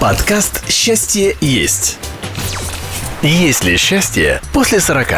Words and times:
Подкаст 0.00 0.68
«Счастье 0.68 1.36
есть». 1.40 1.98
Есть 3.22 3.64
ли 3.64 3.76
счастье 3.76 4.40
после 4.52 4.80
40? 4.80 5.08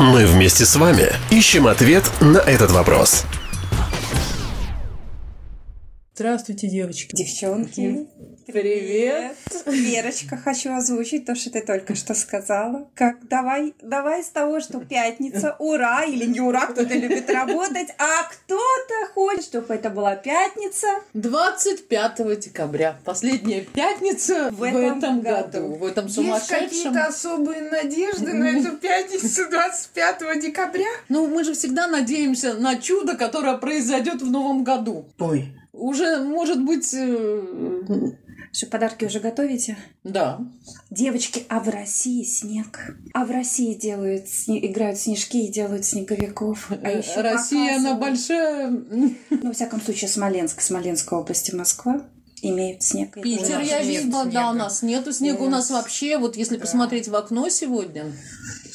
Мы 0.00 0.26
вместе 0.26 0.64
с 0.64 0.74
вами 0.74 1.12
ищем 1.30 1.66
ответ 1.66 2.10
на 2.20 2.38
этот 2.38 2.72
вопрос. 2.72 3.24
Здравствуйте, 6.14 6.68
девочки. 6.68 7.14
Девчонки. 7.14 8.06
Привет. 8.46 9.36
Верочка, 9.64 10.36
хочу 10.36 10.74
озвучить 10.74 11.24
то, 11.24 11.34
что 11.34 11.50
ты 11.50 11.62
только 11.62 11.94
что 11.94 12.14
сказала. 12.14 12.86
Как 12.94 13.26
давай, 13.26 13.74
давай 13.80 14.22
с 14.22 14.28
того, 14.28 14.60
что 14.60 14.80
пятница, 14.80 15.56
ура, 15.58 16.04
или 16.04 16.26
не 16.26 16.40
ура, 16.40 16.66
кто-то 16.66 16.92
любит 16.94 17.30
работать, 17.30 17.88
а 17.98 18.24
кто-то 18.30 19.12
хочет, 19.14 19.44
чтобы 19.44 19.74
это 19.74 19.88
была 19.88 20.14
пятница. 20.16 20.86
25 21.14 22.38
декабря. 22.40 22.98
Последняя 23.04 23.62
пятница 23.62 24.50
в, 24.50 24.58
В 24.58 24.62
этом, 24.64 24.98
этом 24.98 25.20
году. 25.22 25.44
году. 25.60 25.74
В 25.76 25.84
этом 25.84 26.04
Есть 26.04 26.16
сумасшедшем. 26.16 26.68
какие-то 26.68 27.04
особые 27.06 27.70
надежды 27.70 28.34
на 28.34 28.58
эту 28.58 28.76
пятницу 28.76 29.48
25 29.50 30.40
декабря? 30.40 30.88
Ну, 31.08 31.28
мы 31.28 31.44
же 31.44 31.54
всегда 31.54 31.86
надеемся 31.86 32.54
на 32.54 32.76
чудо, 32.76 33.16
которое 33.16 33.56
произойдет 33.56 34.20
в 34.20 34.30
новом 34.30 34.64
году. 34.64 35.06
Ой. 35.18 35.48
Уже, 35.72 36.18
может 36.18 36.62
быть, 36.62 36.94
э, 36.94 37.42
Что, 38.56 38.66
подарки 38.68 39.04
уже 39.04 39.18
готовите? 39.18 39.76
да. 40.04 40.38
Девочки, 40.90 41.42
а 41.48 41.58
в 41.58 41.68
России 41.68 42.22
снег. 42.22 42.96
А 43.12 43.24
в 43.24 43.30
России 43.32 43.74
делают, 43.74 44.26
сне- 44.26 44.64
играют 44.70 44.96
снежки 44.96 45.38
и 45.38 45.50
делают 45.52 45.84
снеговиков. 45.84 46.70
А 46.70 46.74
Э, 46.76 46.98
еще 46.98 47.20
Россия, 47.20 47.76
она 47.78 47.96
показывают- 47.96 48.00
большая. 48.00 48.70
Ну, 49.30 49.48
во 49.48 49.52
всяком 49.52 49.80
случае, 49.80 50.08
Смоленск, 50.08 50.60
Смоленская 50.60 51.18
область 51.18 51.48
и 51.52 51.56
Москва 51.56 52.02
имеют 52.42 52.82
снег. 52.84 53.20
Питер, 53.20 53.58
нас 53.58 53.66
я 53.68 53.82
видела, 53.82 54.24
да, 54.26 54.50
у 54.50 54.54
нас 54.54 54.82
нету 54.82 55.12
снега. 55.12 55.40
У 55.42 55.46
У 55.46 55.48
нас 55.48 55.70
нас- 55.70 55.82
вообще, 55.82 56.16
вот 56.18 56.36
если 56.36 56.56
посмотреть 56.56 57.08
в 57.08 57.14
окно 57.16 57.48
сегодня, 57.48 58.12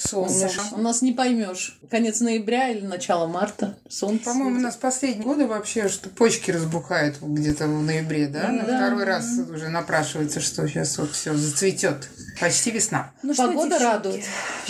Солнышко. 0.08 0.62
у 0.74 0.78
нас 0.82 1.02
не 1.02 1.12
поймешь, 1.14 1.80
конец 1.90 2.20
ноября 2.22 2.70
или 2.70 2.86
начало 2.86 3.28
марта. 3.28 3.78
Солнце. 3.90 4.26
По-моему, 4.26 4.58
у 4.58 4.62
нас 4.62 4.76
последние 4.76 5.24
годы 5.24 5.46
вообще, 5.46 5.90
что 5.90 6.10
почки 6.10 6.52
разбухают 6.52 7.18
где-то 7.22 7.68
в 7.68 7.84
ноябре, 7.84 8.28
да? 8.28 8.48
На 8.50 8.64
Да. 8.64 8.78
второй 8.78 9.04
раз 9.04 9.26
уже 9.52 9.70
напрашивается, 9.70 10.40
что 10.40 10.68
сейчас 10.68 10.98
вот 10.98 11.12
все 11.12 11.34
зацветет. 11.36 12.10
Почти 12.40 12.72
весна. 12.72 13.12
Ну 13.24 13.34
Погода 13.36 13.78
радует. 13.80 14.24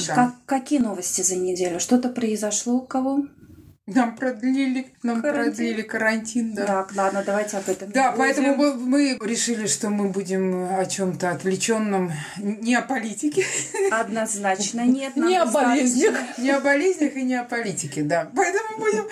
Да. 0.08 0.16
Как- 0.16 0.36
какие 0.46 0.80
новости 0.80 1.22
за 1.22 1.36
неделю? 1.36 1.80
Что-то 1.80 2.10
произошло 2.10 2.74
у 2.76 2.82
кого? 2.82 3.26
Нам 3.96 4.16
продлили, 4.16 4.88
нам 5.04 5.22
Карантин. 5.22 5.56
продлили 5.56 5.82
карантин, 5.82 6.54
да. 6.54 6.66
Так, 6.66 6.96
ладно, 6.96 7.24
давайте 7.26 7.58
об 7.58 7.70
этом. 7.70 7.92
Да, 7.92 8.14
поэтому 8.18 8.56
мы, 8.56 8.74
мы 8.76 9.18
решили, 9.22 9.68
что 9.68 9.90
мы 9.90 10.10
будем 10.10 10.68
о 10.76 10.86
чем-то 10.86 11.32
отвлеченном, 11.32 12.12
не 12.38 12.76
о 12.76 12.82
политике, 12.82 13.46
Однозначно 13.92 14.82
нет. 14.82 15.16
Не 15.16 15.38
о 15.38 15.46
болезнях. 15.46 16.16
не 16.38 16.52
о 16.52 16.60
болезнях 16.60 17.16
и 17.16 17.24
не 17.24 17.36
о 17.36 17.44
политике, 17.44 18.04
да. 18.04 18.30
Поэтому 18.36 18.80
будем, 18.80 19.06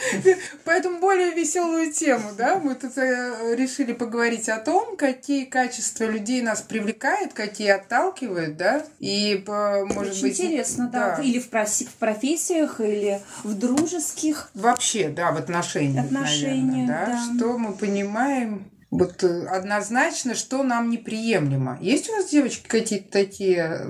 поэтому 0.63 0.99
более 0.99 1.31
веселую 1.31 1.91
тему, 1.91 2.31
да. 2.37 2.59
Мы 2.59 2.75
тут 2.75 2.97
э, 2.97 3.55
решили 3.55 3.93
поговорить 3.93 4.49
о 4.49 4.57
том, 4.57 4.95
какие 4.97 5.45
качества 5.45 6.05
людей 6.05 6.41
нас 6.41 6.61
привлекают, 6.61 7.33
какие 7.33 7.69
отталкивают, 7.69 8.57
да. 8.57 8.83
И 8.99 9.43
э, 9.45 9.83
может 9.85 10.13
Очень 10.13 10.21
быть 10.21 10.41
интересно, 10.41 10.89
да. 10.91 11.19
Или 11.21 11.39
в, 11.39 11.49
в 11.49 11.93
профессиях, 11.99 12.79
или 12.79 13.19
в 13.43 13.53
дружеских. 13.53 14.49
Вообще, 14.67 15.09
да, 15.09 15.31
в 15.31 15.37
отношениях, 15.37 16.05
Отношения, 16.05 16.85
наверное, 16.85 16.87
да, 16.87 17.05
да. 17.05 17.37
что 17.37 17.57
мы 17.57 17.73
понимаем. 17.73 18.71
Вот 18.89 19.23
э, 19.23 19.45
однозначно, 19.47 20.33
что 20.33 20.63
нам 20.63 20.89
неприемлемо. 20.89 21.77
Есть 21.81 22.09
у 22.09 22.13
вас, 22.13 22.29
девочки, 22.29 22.67
какие-то 22.67 23.11
такие 23.11 23.85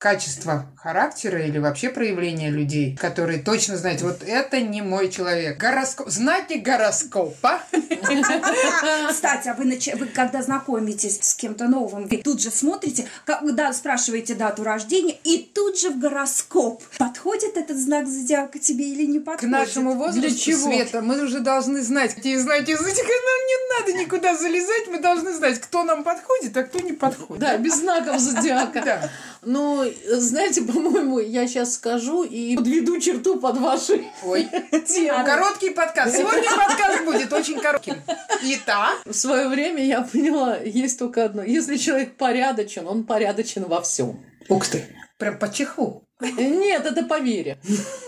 м, 0.00 0.10
качества 0.10 0.66
характера 0.76 1.44
или 1.44 1.58
вообще 1.58 1.90
проявления 1.90 2.50
людей, 2.50 2.96
которые 2.96 3.38
точно 3.40 3.76
знаете, 3.76 4.04
вот 4.04 4.22
это 4.26 4.60
не 4.60 4.80
мой 4.82 5.10
человек. 5.10 5.58
Гороскоп. 5.58 6.08
Знаете 6.08 6.56
гороскопа? 6.56 7.60
Кстати, 9.10 9.48
а 9.48 9.54
вы, 9.54 9.78
вы 9.98 10.06
когда 10.06 10.42
знакомитесь 10.42 11.18
с 11.20 11.34
кем-то 11.34 11.68
новым, 11.68 12.06
вы 12.06 12.16
тут 12.18 12.40
же 12.40 12.50
смотрите, 12.50 13.06
когда 13.26 13.72
спрашиваете 13.72 14.34
дату 14.34 14.64
рождения, 14.64 15.16
и 15.24 15.38
тут 15.38 15.78
же 15.78 15.90
в 15.90 15.98
гороскоп. 15.98 16.82
Подходит 16.98 17.56
этот 17.56 17.76
знак 17.76 18.08
зодиака 18.08 18.58
тебе 18.58 18.90
или 18.90 19.04
не 19.04 19.20
К 19.20 19.24
подходит? 19.24 19.50
нашему 19.52 19.94
возрасту, 19.94 20.20
Для 20.20 20.34
чего? 20.34 20.70
Света, 20.72 21.02
мы 21.02 21.22
уже 21.22 21.40
должны 21.40 21.82
знать, 21.82 22.14
какие 22.14 22.36
знаки 22.36 22.74
зодиака. 22.74 23.02
Нам 23.02 23.46
не 23.46 23.78
надо 23.78 23.92
никуда 24.02 24.34
залезать, 24.36 24.88
мы 24.88 24.98
должны 24.98 25.32
знать, 25.34 25.60
кто 25.60 25.84
нам 25.84 26.04
подходит, 26.04 26.56
а 26.56 26.62
кто 26.62 26.80
не 26.80 26.92
подходит. 26.92 27.40
Да, 27.40 27.56
без 27.58 27.74
знаков 27.74 28.18
зодиака. 28.18 29.10
Ну, 29.42 29.84
знаете, 30.06 30.62
по-моему, 30.72 31.18
я 31.18 31.46
сейчас 31.46 31.74
скажу 31.74 32.22
и 32.24 32.56
подведу 32.56 33.00
черту 33.00 33.36
под 33.40 33.58
вашей 33.58 34.08
Ой. 34.24 34.44
темой. 34.86 35.24
Короткий 35.24 35.70
подкаст. 35.70 36.16
Сегодня 36.16 36.48
подкаст 36.50 37.04
будет 37.04 37.32
очень 37.32 37.58
коротким. 37.58 37.96
Итак, 38.42 39.00
В 39.04 39.12
свое 39.14 39.48
время 39.48 39.84
я 39.84 40.02
поняла, 40.02 40.56
есть 40.58 40.98
только 40.98 41.24
одно. 41.24 41.42
Если 41.42 41.76
человек 41.76 42.16
порядочен, 42.16 42.86
он 42.86 43.04
порядочен 43.04 43.64
во 43.64 43.80
всем. 43.80 44.20
ух 44.48 44.66
ты, 44.66 44.84
прям 45.18 45.38
по 45.38 45.50
чехлу. 45.50 46.04
Нет, 46.20 46.84
это 46.84 47.02
по 47.04 47.18
вере. 47.18 47.58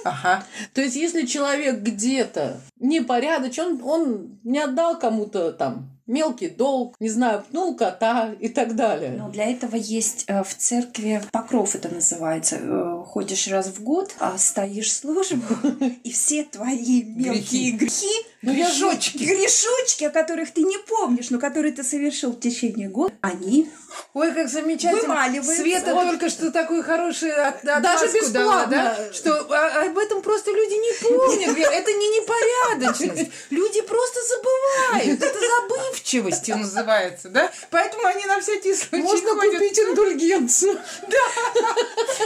Ага. 0.04 0.44
То 0.74 0.82
есть, 0.82 0.96
если 0.96 1.24
человек 1.24 1.78
где-то 1.78 2.60
непорядочен, 2.78 3.80
он, 3.82 3.82
он 3.82 4.40
не 4.44 4.58
отдал 4.58 4.98
кому-то 4.98 5.50
там 5.52 5.98
мелкий 6.12 6.48
долг, 6.48 6.94
не 7.00 7.08
знаю, 7.08 7.42
пнул 7.50 7.74
кота 7.74 8.34
и 8.38 8.48
так 8.48 8.76
далее. 8.76 9.16
Ну, 9.18 9.30
для 9.30 9.50
этого 9.50 9.76
есть 9.76 10.24
э, 10.28 10.42
в 10.44 10.54
церкви 10.54 11.22
покров 11.32 11.74
это 11.74 11.88
называется. 11.88 12.58
Ходишь 13.04 13.48
раз 13.48 13.66
в 13.68 13.82
год, 13.82 14.12
а 14.18 14.38
стоишь 14.38 14.92
службу, 14.94 15.54
и 16.04 16.12
все 16.12 16.44
твои 16.44 17.02
мелкие 17.02 17.72
грехи, 17.72 18.10
Ну, 18.42 18.52
Грешочки. 18.54 19.18
грешочки, 19.18 20.04
о 20.04 20.10
которых 20.10 20.52
ты 20.52 20.62
не 20.62 20.78
помнишь, 20.78 21.30
но 21.30 21.38
которые 21.38 21.72
ты 21.72 21.82
совершил 21.84 22.32
в 22.32 22.40
течение 22.40 22.88
года, 22.88 23.14
они 23.20 23.70
Ой, 24.14 24.32
как 24.32 24.48
замечательно. 24.48 25.02
Вымаливается. 25.02 25.62
Света 25.62 25.94
Вот. 25.94 26.06
только 26.08 26.30
что 26.30 26.50
такой 26.50 26.82
хороший 26.82 27.30
от, 27.32 27.62
Даже 27.62 28.06
отмазку 28.06 28.32
дала, 28.32 28.66
бесплатно. 28.66 28.70
да? 28.70 29.12
Что 29.12 29.32
а- 29.54 29.82
об 29.86 29.98
этом 29.98 30.22
просто 30.22 30.50
люди 30.50 30.74
не 30.74 31.08
помнят. 31.08 31.58
Это 31.58 31.92
не 31.92 32.08
непорядочность. 32.20 33.30
Люди 33.50 33.80
просто 33.82 34.20
забывают. 34.28 35.22
Это 35.22 35.38
забывчивостью 35.38 36.56
называется, 36.58 37.28
да? 37.28 37.50
Поэтому 37.70 38.06
они 38.06 38.24
на 38.26 38.40
всякий 38.40 38.74
случай 38.74 39.02
Можно 39.02 39.34
купить 39.34 39.78
индульгенцию. 39.78 40.80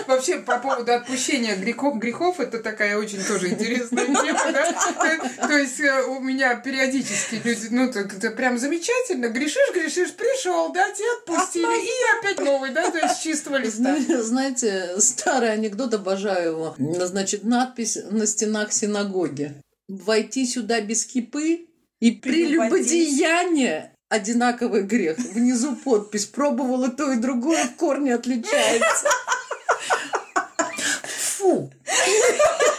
Вообще, 0.07 0.39
по 0.39 0.59
поводу 0.67 0.93
отпущения 0.93 1.57
грехов, 1.57 1.99
грехов 1.99 2.41
это 2.41 2.59
такая 2.59 2.99
очень 2.99 3.23
тоже 3.25 3.49
интересная 3.51 4.07
тема, 4.07 4.53
да? 4.53 4.73
То- 5.47 5.57
есть 5.57 5.81
э, 5.81 6.03
у 6.05 6.21
меня 6.21 6.55
периодически 6.57 7.41
люди, 7.43 7.69
ну, 7.71 7.85
это 7.89 8.31
прям 8.31 8.59
замечательно, 8.59 9.29
грешишь, 9.29 9.73
грешишь, 9.75 10.13
пришел, 10.13 10.73
да, 10.73 10.91
тебя 10.93 11.07
отпустили, 11.19 11.85
и 11.85 12.19
опять 12.19 12.39
новый, 12.45 12.71
да, 12.71 12.91
то 12.91 12.99
есть 12.99 13.23
чистого 13.23 13.57
листа. 13.57 13.97
Зна- 13.99 14.23
Знаете, 14.23 15.01
старый 15.01 15.53
анекдот, 15.53 15.95
обожаю 15.95 16.51
его. 16.53 16.77
Значит, 16.79 17.45
надпись 17.45 17.99
на 18.11 18.27
стенах 18.27 18.73
синагоги. 18.73 19.55
Войти 19.89 20.47
сюда 20.47 20.81
без 20.81 21.05
кипы 21.07 21.67
и 22.01 22.11
прелюбодеяние 22.11 23.93
одинаковый 24.09 24.83
грех. 24.83 25.19
Внизу 25.19 25.75
подпись. 25.77 26.27
Пробовала 26.27 26.89
то 26.89 27.13
и 27.13 27.17
другое, 27.17 27.65
в 27.67 27.77
корне 27.77 28.15
отличается. 28.15 29.09
fool. 31.47 31.71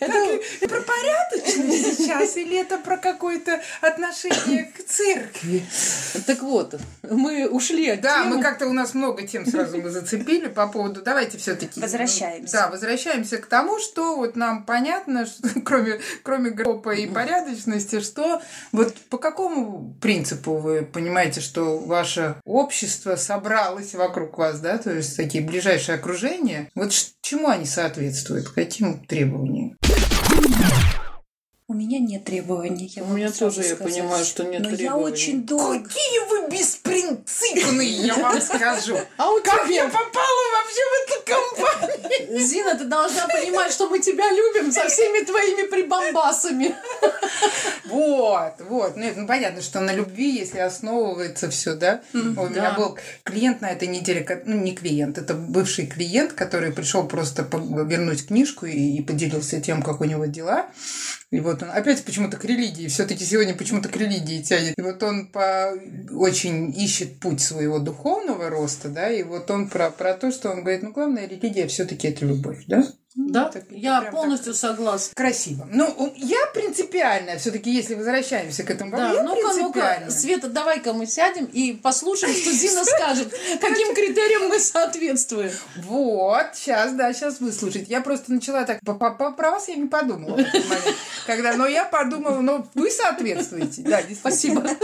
Это 0.00 0.68
про 0.68 0.80
порядочность 0.80 1.96
сейчас 1.98 2.36
или 2.36 2.58
это 2.60 2.78
про 2.78 2.96
какое-то 2.96 3.60
отношение 3.80 4.64
к 4.76 4.84
церкви? 4.86 5.64
Так 6.26 6.42
вот, 6.42 6.74
мы 7.02 7.48
ушли 7.48 7.88
от 7.90 8.00
Да, 8.00 8.22
темы. 8.22 8.36
мы 8.36 8.42
как-то 8.42 8.66
у 8.66 8.72
нас 8.72 8.94
много 8.94 9.26
тем 9.26 9.46
сразу 9.46 9.78
мы 9.78 9.90
зацепили 9.90 10.48
по 10.48 10.66
поводу. 10.66 11.02
Давайте 11.02 11.38
все-таки 11.38 11.80
Возвращаемся. 11.80 12.52
Да, 12.52 12.68
возвращаемся 12.70 13.38
к 13.38 13.46
тому, 13.46 13.78
что 13.78 14.16
вот 14.16 14.36
нам 14.36 14.64
понятно, 14.64 15.26
что, 15.26 15.48
кроме 15.64 16.00
кроме 16.22 16.50
гропа 16.50 16.94
и 16.94 17.06
порядочности, 17.06 18.00
что 18.00 18.40
вот 18.72 18.94
по 19.10 19.18
какому 19.18 19.94
принципу 20.00 20.56
вы 20.56 20.82
понимаете, 20.82 21.40
что 21.40 21.78
ваше 21.78 22.36
общество 22.44 23.16
собралось 23.16 23.94
вокруг 23.94 24.38
вас, 24.38 24.60
да, 24.60 24.78
то 24.78 24.90
есть 24.92 25.16
такие 25.16 25.42
ближайшие 25.44 25.96
окружения. 25.96 26.70
Вот 26.74 26.92
чему 27.24 27.48
они 27.48 27.64
соответствуют, 27.64 28.48
каким 28.50 29.04
требованиям? 29.06 29.63
Yeah. 30.46 30.83
У 31.74 31.76
меня 31.76 31.98
нет 31.98 32.22
требований. 32.22 32.86
Я 32.94 33.02
У 33.02 33.08
меня 33.08 33.32
тоже, 33.32 33.62
я 33.62 33.74
сказать. 33.74 33.92
понимаю, 33.92 34.24
что 34.24 34.44
нет 34.44 34.62
Но 34.62 34.70
я 34.70 34.76
требований. 34.76 35.12
очень 35.12 35.42
долго... 35.42 35.82
Какие 35.82 36.28
вы 36.28 36.48
беспринципные, 36.48 37.90
я 37.90 38.14
вам 38.14 38.40
скажу. 38.40 38.96
А 39.16 39.28
у 39.32 39.40
Как 39.42 39.68
я 39.68 39.84
попала 39.86 40.44
вообще 40.54 40.82
в 40.86 40.94
эту 41.02 41.24
компанию? 41.26 42.38
Зина, 42.38 42.76
ты 42.76 42.84
должна 42.84 43.26
понимать, 43.26 43.72
что 43.72 43.88
мы 43.88 43.98
тебя 43.98 44.30
любим 44.30 44.70
со 44.70 44.86
всеми 44.88 45.24
твоими 45.24 45.68
прибамбасами. 45.68 46.76
Вот, 47.86 48.54
вот. 48.60 48.96
Ну, 48.96 49.04
это, 49.04 49.20
ну, 49.20 49.26
понятно, 49.26 49.60
что 49.60 49.80
на 49.80 49.92
любви, 49.92 50.30
если 50.38 50.58
основывается 50.58 51.50
все, 51.50 51.74
да. 51.74 52.02
У 52.12 52.18
меня 52.18 52.74
был 52.76 52.98
клиент 53.24 53.60
на 53.60 53.70
этой 53.70 53.88
неделе, 53.88 54.26
ну, 54.46 54.56
не 54.56 54.74
клиент, 54.74 55.18
это 55.18 55.34
бывший 55.34 55.86
клиент, 55.86 56.32
который 56.32 56.72
пришел 56.72 57.06
просто 57.06 57.46
вернуть 57.52 58.26
книжку 58.26 58.66
и, 58.66 58.96
и 58.98 59.02
поделился 59.02 59.60
тем, 59.60 59.82
как 59.82 60.00
у 60.00 60.04
него 60.04 60.26
дела. 60.26 60.66
И 61.30 61.40
вот 61.40 61.63
он 61.64 61.70
опять 61.70 62.04
почему-то 62.04 62.36
к 62.36 62.44
религии, 62.44 62.88
все-таки 62.88 63.24
сегодня 63.24 63.54
почему-то 63.54 63.88
к 63.88 63.96
религии 63.96 64.42
тянет. 64.42 64.74
И 64.78 64.82
вот 64.82 65.02
он 65.02 65.26
по... 65.26 65.72
очень 66.12 66.70
ищет 66.76 67.18
путь 67.18 67.40
своего 67.40 67.78
духовного 67.78 68.50
роста, 68.50 68.88
да, 68.88 69.10
и 69.10 69.22
вот 69.22 69.50
он 69.50 69.68
про, 69.68 69.90
про 69.90 70.14
то, 70.14 70.30
что 70.30 70.50
он 70.50 70.62
говорит, 70.62 70.82
ну, 70.82 70.92
главная 70.92 71.26
религия 71.26 71.66
все-таки 71.66 72.08
это 72.08 72.26
любовь, 72.26 72.64
да? 72.66 72.86
Да, 73.14 73.44
так 73.44 73.62
это 73.66 73.74
я 73.76 74.02
полностью 74.02 74.54
согласна. 74.54 75.14
Красиво. 75.14 75.68
Ну, 75.70 76.12
я 76.16 76.46
принципиальная, 76.52 77.38
все-таки, 77.38 77.70
если 77.70 77.94
возвращаемся 77.94 78.64
к 78.64 78.70
этому, 78.70 78.90
Да, 78.90 79.12
я 79.12 79.22
ну-ка, 79.22 79.54
ну-ка. 79.54 80.10
Света, 80.10 80.48
давай-ка 80.48 80.92
мы 80.92 81.06
сядем 81.06 81.44
и 81.44 81.72
послушаем, 81.72 82.34
что 82.34 82.50
Зина 82.52 82.84
скажет, 82.84 83.32
каким 83.60 83.94
критериям 83.94 84.48
мы 84.48 84.58
соответствуем. 84.58 85.52
Вот, 85.84 86.46
сейчас, 86.54 86.92
да, 86.92 87.12
сейчас 87.12 87.38
выслушать. 87.40 87.88
Я 87.88 88.00
просто 88.00 88.32
начала 88.32 88.64
так, 88.64 88.80
про 88.82 89.50
вас 89.50 89.68
я 89.68 89.76
не 89.76 89.86
подумала 89.86 90.36
в 90.36 90.40
этот 90.40 90.68
момент. 90.68 90.96
Когда, 91.26 91.54
но 91.54 91.66
я 91.66 91.84
подумала, 91.84 92.40
ну, 92.40 92.66
вы 92.74 92.90
соответствуете. 92.90 93.82
Да. 93.82 94.00
Спасибо. 94.14 94.64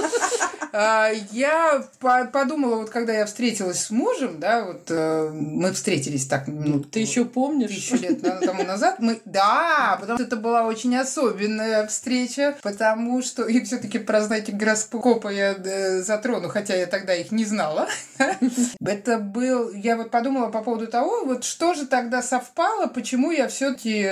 А, 0.73 1.11
Я 1.33 1.85
по- 1.99 2.27
подумала, 2.27 2.77
вот 2.77 2.91
когда 2.91 3.13
я 3.13 3.27
встретилась 3.27 3.81
с 3.81 3.91
мужем, 3.91 4.39
да, 4.39 4.65
вот 4.65 4.83
э, 4.89 5.29
мы 5.33 5.73
встретились 5.73 6.27
так, 6.27 6.45
ну, 6.47 6.79
Ты 6.79 7.01
еще 7.01 7.25
помнишь? 7.25 7.71
тысячу 7.71 7.97
лет 7.97 8.20
на- 8.23 8.41
тому 8.41 8.65
назад. 8.65 8.97
Мы, 8.99 9.21
да, 9.25 9.97
потому 10.01 10.19
что 10.19 10.27
это 10.27 10.37
была 10.37 10.65
очень 10.67 10.97
особенная 10.97 11.87
встреча, 11.87 12.57
потому 12.63 13.23
что 13.23 13.45
и 13.45 13.61
все-таки 13.65 13.99
про 13.99 14.21
знаки 14.23 14.51
гороскопа 14.51 15.29
я 15.29 15.55
э, 15.55 16.03
затрону, 16.03 16.49
хотя 16.49 16.75
я 16.75 16.87
тогда 16.87 17.15
их 17.15 17.33
не 17.33 17.45
знала. 17.45 17.89
Это 18.85 19.19
был, 19.19 19.71
я 19.73 19.97
вот 19.97 20.11
подумала 20.11 20.49
по 20.51 20.63
поводу 20.63 20.87
того, 20.87 21.25
вот 21.25 21.45
что 21.45 21.75
же 21.75 21.87
тогда 21.87 22.23
совпало, 22.23 22.87
почему 22.87 23.31
я 23.31 23.49
все-таки, 23.49 24.09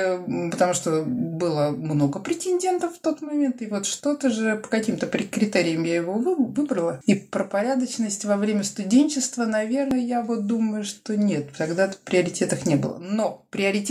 потому 0.50 0.74
что 0.74 1.02
было 1.06 1.70
много 1.70 2.18
претендентов 2.20 2.96
в 2.96 2.98
тот 3.00 3.20
момент, 3.22 3.62
и 3.62 3.66
вот 3.66 3.86
что-то 3.86 4.30
же 4.30 4.56
по 4.56 4.68
каким-то 4.68 5.06
критериям 5.06 5.84
я 5.84 5.96
его 5.96 6.14
вы- 6.14 6.36
выбрала. 6.36 7.00
И 7.04 7.14
про 7.14 7.44
порядочность 7.44 8.24
во 8.24 8.36
время 8.36 8.62
студенчества, 8.64 9.44
наверное, 9.44 10.00
я 10.00 10.22
вот 10.22 10.46
думаю, 10.46 10.84
что 10.84 11.16
нет, 11.16 11.48
тогда 11.56 11.88
в 11.88 11.96
приоритетах 11.98 12.66
не 12.66 12.76
было. 12.76 12.98
Но 12.98 13.44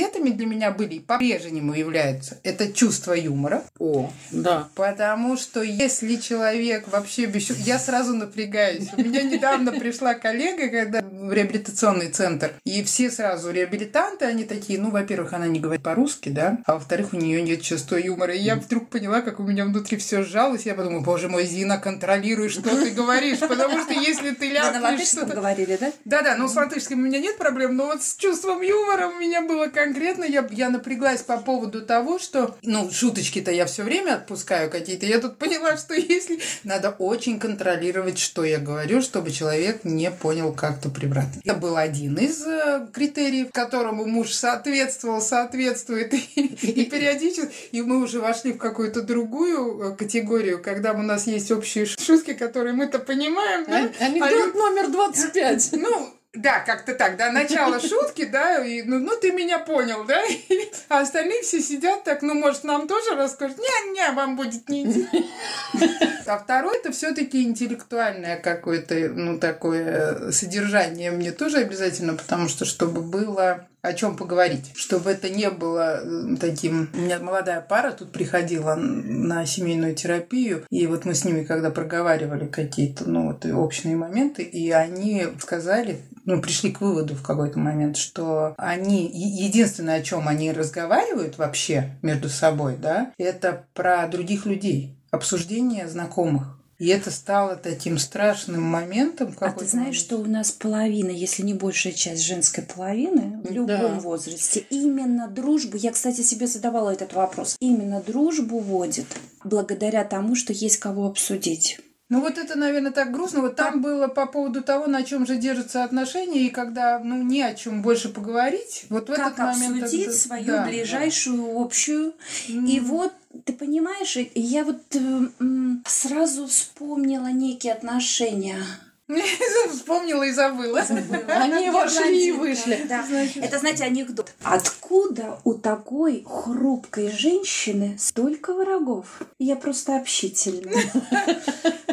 приоритетами 0.08 0.30
для 0.32 0.46
меня 0.46 0.72
были 0.72 0.96
и 0.96 1.00
по-прежнему 1.00 1.74
являются 1.74 2.40
это 2.44 2.72
чувство 2.72 3.14
юмора, 3.14 3.64
О, 3.80 4.12
да. 4.32 4.70
Потому 4.76 5.38
что 5.38 5.62
если 5.62 6.16
человек 6.16 6.88
вообще 6.88 7.26
без... 7.26 7.50
Я 7.50 7.80
сразу 7.80 8.14
напрягаюсь. 8.14 8.90
У 8.96 9.02
меня 9.02 9.24
недавно 9.24 9.72
пришла 9.72 10.14
коллега, 10.14 10.70
когда 10.70 11.02
в 11.02 11.32
реабилитационный 11.32 12.10
центр, 12.10 12.54
и 12.64 12.84
все 12.84 13.10
сразу 13.10 13.52
реабилитанты, 13.52 14.26
они 14.26 14.44
такие, 14.44 14.80
ну, 14.80 14.92
во-первых, 14.92 15.34
она 15.34 15.48
не 15.48 15.60
говорит 15.60 15.84
по-русски, 15.84 16.30
да, 16.30 16.60
а 16.66 16.74
во-вторых, 16.76 17.14
у 17.14 17.18
нее 17.18 17.42
нет 17.42 17.62
чувства 17.62 17.98
юмора. 17.98 18.34
И 18.34 18.40
я 18.40 18.56
вдруг 18.56 18.90
поняла, 18.90 19.22
как 19.22 19.40
у 19.40 19.44
меня 19.44 19.66
внутри 19.66 19.98
все 19.98 20.24
сжалось. 20.24 20.66
Я 20.66 20.76
подумала, 20.76 21.02
боже 21.02 21.30
мой, 21.30 21.46
Зина, 21.46 21.78
контролируй, 21.78 22.50
что 22.50 22.62
ты 22.62 22.92
говоришь, 22.92 23.40
потому 23.40 23.82
что 23.82 23.94
если 23.94 24.32
ты 24.32 24.50
ляпнешь 24.50 25.08
что-то... 25.08 25.36
говорили, 25.36 25.78
да? 25.80 25.92
Да-да, 26.06 26.36
ну 26.36 26.48
с 26.48 26.56
латышским 26.56 27.00
у 27.00 27.04
меня 27.04 27.20
нет 27.20 27.38
проблем, 27.38 27.76
но 27.76 27.88
вот 27.88 28.04
с 28.04 28.16
чувством 28.16 28.62
юмора 28.62 29.08
у 29.08 29.20
меня 29.20 29.42
было 29.42 29.68
конкретно. 29.98 30.24
Я, 30.24 30.48
я 30.52 30.70
напряглась 30.70 31.22
по 31.22 31.38
поводу 31.38 31.82
того, 31.82 32.20
что, 32.20 32.56
ну, 32.64 32.90
шуточки-то 32.92 33.52
я 33.52 33.66
все 33.66 33.84
время 33.84 34.16
отпускаю 34.16 34.70
какие-то. 34.70 35.06
Я 35.06 35.20
тут 35.20 35.38
поняла, 35.38 35.78
что 35.78 35.94
если 35.94 36.40
надо 36.64 36.92
очень 36.92 37.40
контролировать, 37.40 38.20
что 38.20 38.44
я 38.44 38.60
говорю, 38.60 39.02
чтобы 39.02 39.32
человек 39.32 39.84
не 39.84 40.12
понял 40.12 40.54
как-то 40.54 40.90
превратно. 40.90 41.42
Это 41.44 41.56
был 41.56 41.78
один 41.78 42.16
из 42.18 42.46
э, 42.46 42.88
критериев, 42.94 43.48
которому 43.52 44.06
муж 44.06 44.32
соответствовал, 44.34 45.22
соответствует 45.22 46.14
и, 46.36 46.42
и 46.42 46.86
периодически. 46.86 47.52
И 47.72 47.82
мы 47.82 48.02
уже 48.04 48.20
вошли 48.20 48.54
в 48.54 48.58
какую-то 48.58 49.02
другую 49.02 49.94
э, 49.94 49.96
категорию, 49.96 50.62
когда 50.62 50.94
у 50.94 51.02
нас 51.02 51.28
есть 51.28 51.52
общие 51.52 51.86
шутки, 51.86 52.34
которые 52.34 52.74
мы-то 52.74 53.00
понимаем, 53.00 53.66
да? 53.68 53.78
Ан- 53.78 53.92
Анекдот 54.00 54.56
номер 54.56 54.92
25. 54.92 55.70
Ну, 55.74 56.10
да, 56.38 56.60
как-то 56.60 56.94
так, 56.94 57.18
да, 57.18 57.32
начало 57.32 57.80
шутки, 57.88 58.26
да, 58.26 58.64
и, 58.64 58.84
ну, 58.84 59.00
ну, 59.00 59.18
ты 59.20 59.32
меня 59.32 59.60
понял, 59.60 60.04
да, 60.06 60.22
а 60.90 61.00
остальные 61.00 61.42
все 61.42 61.62
сидят 61.62 62.04
так, 62.04 62.22
ну, 62.22 62.34
может, 62.34 62.64
нам 62.64 62.88
тоже 62.88 63.16
расскажут, 63.16 63.58
не-не, 63.58 64.12
вам 64.12 64.36
будет 64.36 64.70
не. 64.70 65.08
А 66.30 66.38
второй, 66.40 66.78
это 66.78 66.92
все-таки 66.92 67.42
интеллектуальное 67.44 68.38
какое-то, 68.38 68.96
ну, 68.96 69.40
такое 69.40 70.32
содержание. 70.32 71.10
Мне 71.10 71.32
тоже 71.32 71.60
обязательно, 71.60 72.16
потому 72.16 72.50
что, 72.50 72.66
чтобы 72.66 73.00
было 73.00 73.66
о 73.88 73.94
чем 73.94 74.16
поговорить, 74.16 74.72
чтобы 74.76 75.12
это 75.12 75.30
не 75.30 75.50
было 75.50 76.02
таким... 76.40 76.90
У 76.94 76.98
меня 76.98 77.20
молодая 77.20 77.62
пара 77.62 77.92
тут 77.92 78.12
приходила 78.12 78.76
на 78.76 79.46
семейную 79.46 79.96
терапию, 79.96 80.66
и 80.70 80.86
вот 80.88 81.06
мы 81.06 81.16
с 81.16 81.26
ними, 81.26 81.44
когда 81.44 81.72
проговаривали 81.72 82.48
какие-то, 82.48 83.10
ну, 83.10 83.28
вот, 83.28 83.46
общие 83.46 83.96
моменты, 83.96 84.44
и 84.44 84.72
они 84.72 85.28
сказали, 85.40 86.02
ну, 86.26 86.42
пришли 86.42 86.72
к 86.72 86.82
выводу 86.82 87.16
в 87.16 87.24
какой-то 87.24 87.58
момент, 87.60 87.98
что 87.98 88.54
они, 88.58 89.10
единственное, 89.10 90.00
о 90.00 90.04
чем 90.04 90.28
они 90.28 90.52
разговаривают 90.52 91.38
вообще 91.38 91.98
между 92.02 92.30
собой, 92.30 92.76
да, 92.78 93.14
это 93.18 93.66
про 93.74 94.08
других 94.08 94.46
людей, 94.46 94.98
обсуждение 95.12 95.88
знакомых. 95.88 96.57
И 96.80 96.88
это 96.90 97.10
стало 97.10 97.56
таким 97.56 97.98
страшным 97.98 98.62
моментом. 98.62 99.36
А 99.40 99.52
ты 99.52 99.66
знаешь, 99.66 99.86
момент. 99.88 99.96
что 99.98 100.18
у 100.18 100.26
нас 100.26 100.52
половина, 100.52 101.10
если 101.10 101.42
не 101.42 101.56
большая 101.56 101.94
часть 101.94 102.22
женской 102.24 102.64
половины, 102.64 103.42
в 103.44 103.52
любом 103.52 103.68
Да. 103.68 104.00
возрасте, 104.00 104.64
именно 104.70 105.28
дружбу, 105.28 105.76
я, 105.76 105.92
кстати, 105.92 106.22
себе 106.22 106.46
задавала 106.46 106.92
этот 106.92 107.14
вопрос, 107.14 107.56
именно 107.60 108.00
дружбу 108.02 108.60
водит 108.60 109.08
благодаря 109.44 110.04
тому, 110.04 110.36
что 110.36 110.54
есть 110.54 110.78
кого 110.78 111.08
обсудить. 111.08 111.80
Ну 112.10 112.22
вот 112.22 112.38
это, 112.38 112.58
наверное, 112.58 112.92
так 112.92 113.12
грустно. 113.12 113.42
Вот 113.42 113.58
там 113.58 113.82
было 113.82 114.08
по 114.08 114.28
поводу 114.28 114.62
того, 114.62 114.88
на 114.88 115.04
чем 115.04 115.26
же 115.28 115.36
держатся 115.38 115.84
отношения, 115.84 116.48
и 116.48 116.50
когда, 116.50 117.00
ну, 117.00 117.22
не 117.22 117.42
о 117.44 117.54
чем 117.54 117.82
больше 117.82 118.08
поговорить. 118.10 118.86
Вот 118.90 119.10
в 119.10 119.14
как 119.14 119.34
этот 119.34 119.40
момент... 119.40 119.84
обсудить 119.84 120.08
это- 120.08 120.16
свою 120.18 120.46
да, 120.46 120.58
да. 120.64 120.70
ближайшую 120.70 121.60
общую. 121.60 122.14
И 122.48 122.80
вот, 122.80 123.12
ты 123.44 123.52
понимаешь, 123.52 124.18
я 124.36 124.64
вот 124.64 124.82
э, 124.96 125.00
м, 125.40 125.84
сразу 125.86 126.48
вспомнила 126.48 127.28
некие 127.28 127.74
отношения. 127.74 128.64
Вспомнила 129.72 130.24
и 130.24 130.32
забыла. 130.32 130.82
Они 131.30 131.70
вошли 131.70 132.28
и 132.28 132.32
вышли. 132.32 132.86
да. 132.90 133.06
Это, 133.36 133.60
знаете, 133.60 133.86
анекдот. 133.86 134.34
Откуда 134.44 135.40
у 135.46 135.54
такой 135.54 136.24
хрупкой 136.26 137.10
женщины 137.12 137.96
столько 137.98 138.54
врагов? 138.54 139.22
Я 139.40 139.56
просто 139.56 139.98
общительная. 139.98 140.84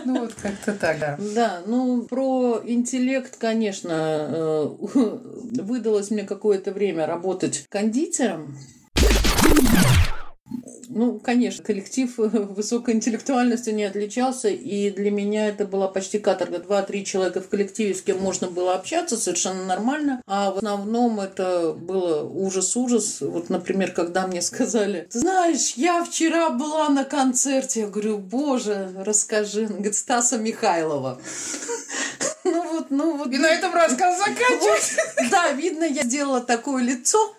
Ну 0.05 0.21
вот 0.21 0.35
как-то 0.35 0.75
так, 0.75 0.99
да. 0.99 1.19
Да, 1.35 1.63
ну 1.67 2.03
про 2.03 2.61
интеллект, 2.65 3.37
конечно, 3.39 3.91
э, 3.91 4.69
выдалось 5.63 6.11
мне 6.11 6.25
какое-то 6.25 6.73
время 6.73 7.07
работать 7.07 7.67
кондитером. 7.71 8.59
Ну, 10.95 11.19
конечно, 11.19 11.65
коллектив 11.65 12.13
высокой 12.17 12.95
интеллектуальностью 12.95 13.75
не 13.75 13.85
отличался, 13.85 14.49
и 14.49 14.91
для 14.91 15.11
меня 15.11 15.49
это 15.49 15.67
была 15.67 15.89
почти 15.89 16.19
каторга. 16.19 16.61
Два-три 16.61 17.05
человека 17.05 17.41
в 17.41 17.49
коллективе, 17.49 17.95
с 17.95 18.03
кем 18.03 18.21
можно 18.21 18.49
было 18.49 18.75
общаться 18.75 19.17
совершенно 19.17 19.65
нормально, 19.65 20.23
а 20.27 20.53
в 20.53 20.59
основном 20.59 21.19
это 21.19 21.73
было 21.73 22.23
ужас-ужас. 22.23 23.19
Вот, 23.21 23.51
например, 23.51 23.91
когда 23.93 24.27
мне 24.29 24.41
сказали, 24.41 25.09
ты 25.11 25.19
знаешь, 25.19 25.75
я 25.77 26.05
вчера 26.05 26.51
была 26.51 26.89
на 26.89 27.05
концерте, 27.05 27.81
я 27.81 27.87
говорю, 27.89 28.19
боже, 28.19 28.91
расскажи. 28.97 29.63
Он 29.63 29.75
говорит, 29.75 29.97
Стаса 29.97 30.39
Михайлова. 30.39 31.21
Ну 32.97 33.17
вот. 33.17 33.33
И 33.33 33.39
на 33.39 33.47
этом 33.49 33.75
рассказ 33.75 34.19
заканчивается. 34.19 34.97
Вот, 35.17 35.31
Да, 35.31 35.53
видно, 35.53 35.85
я 35.85 36.03
сделала 36.03 36.41
такое 36.41 36.83
лицо. 36.83 37.35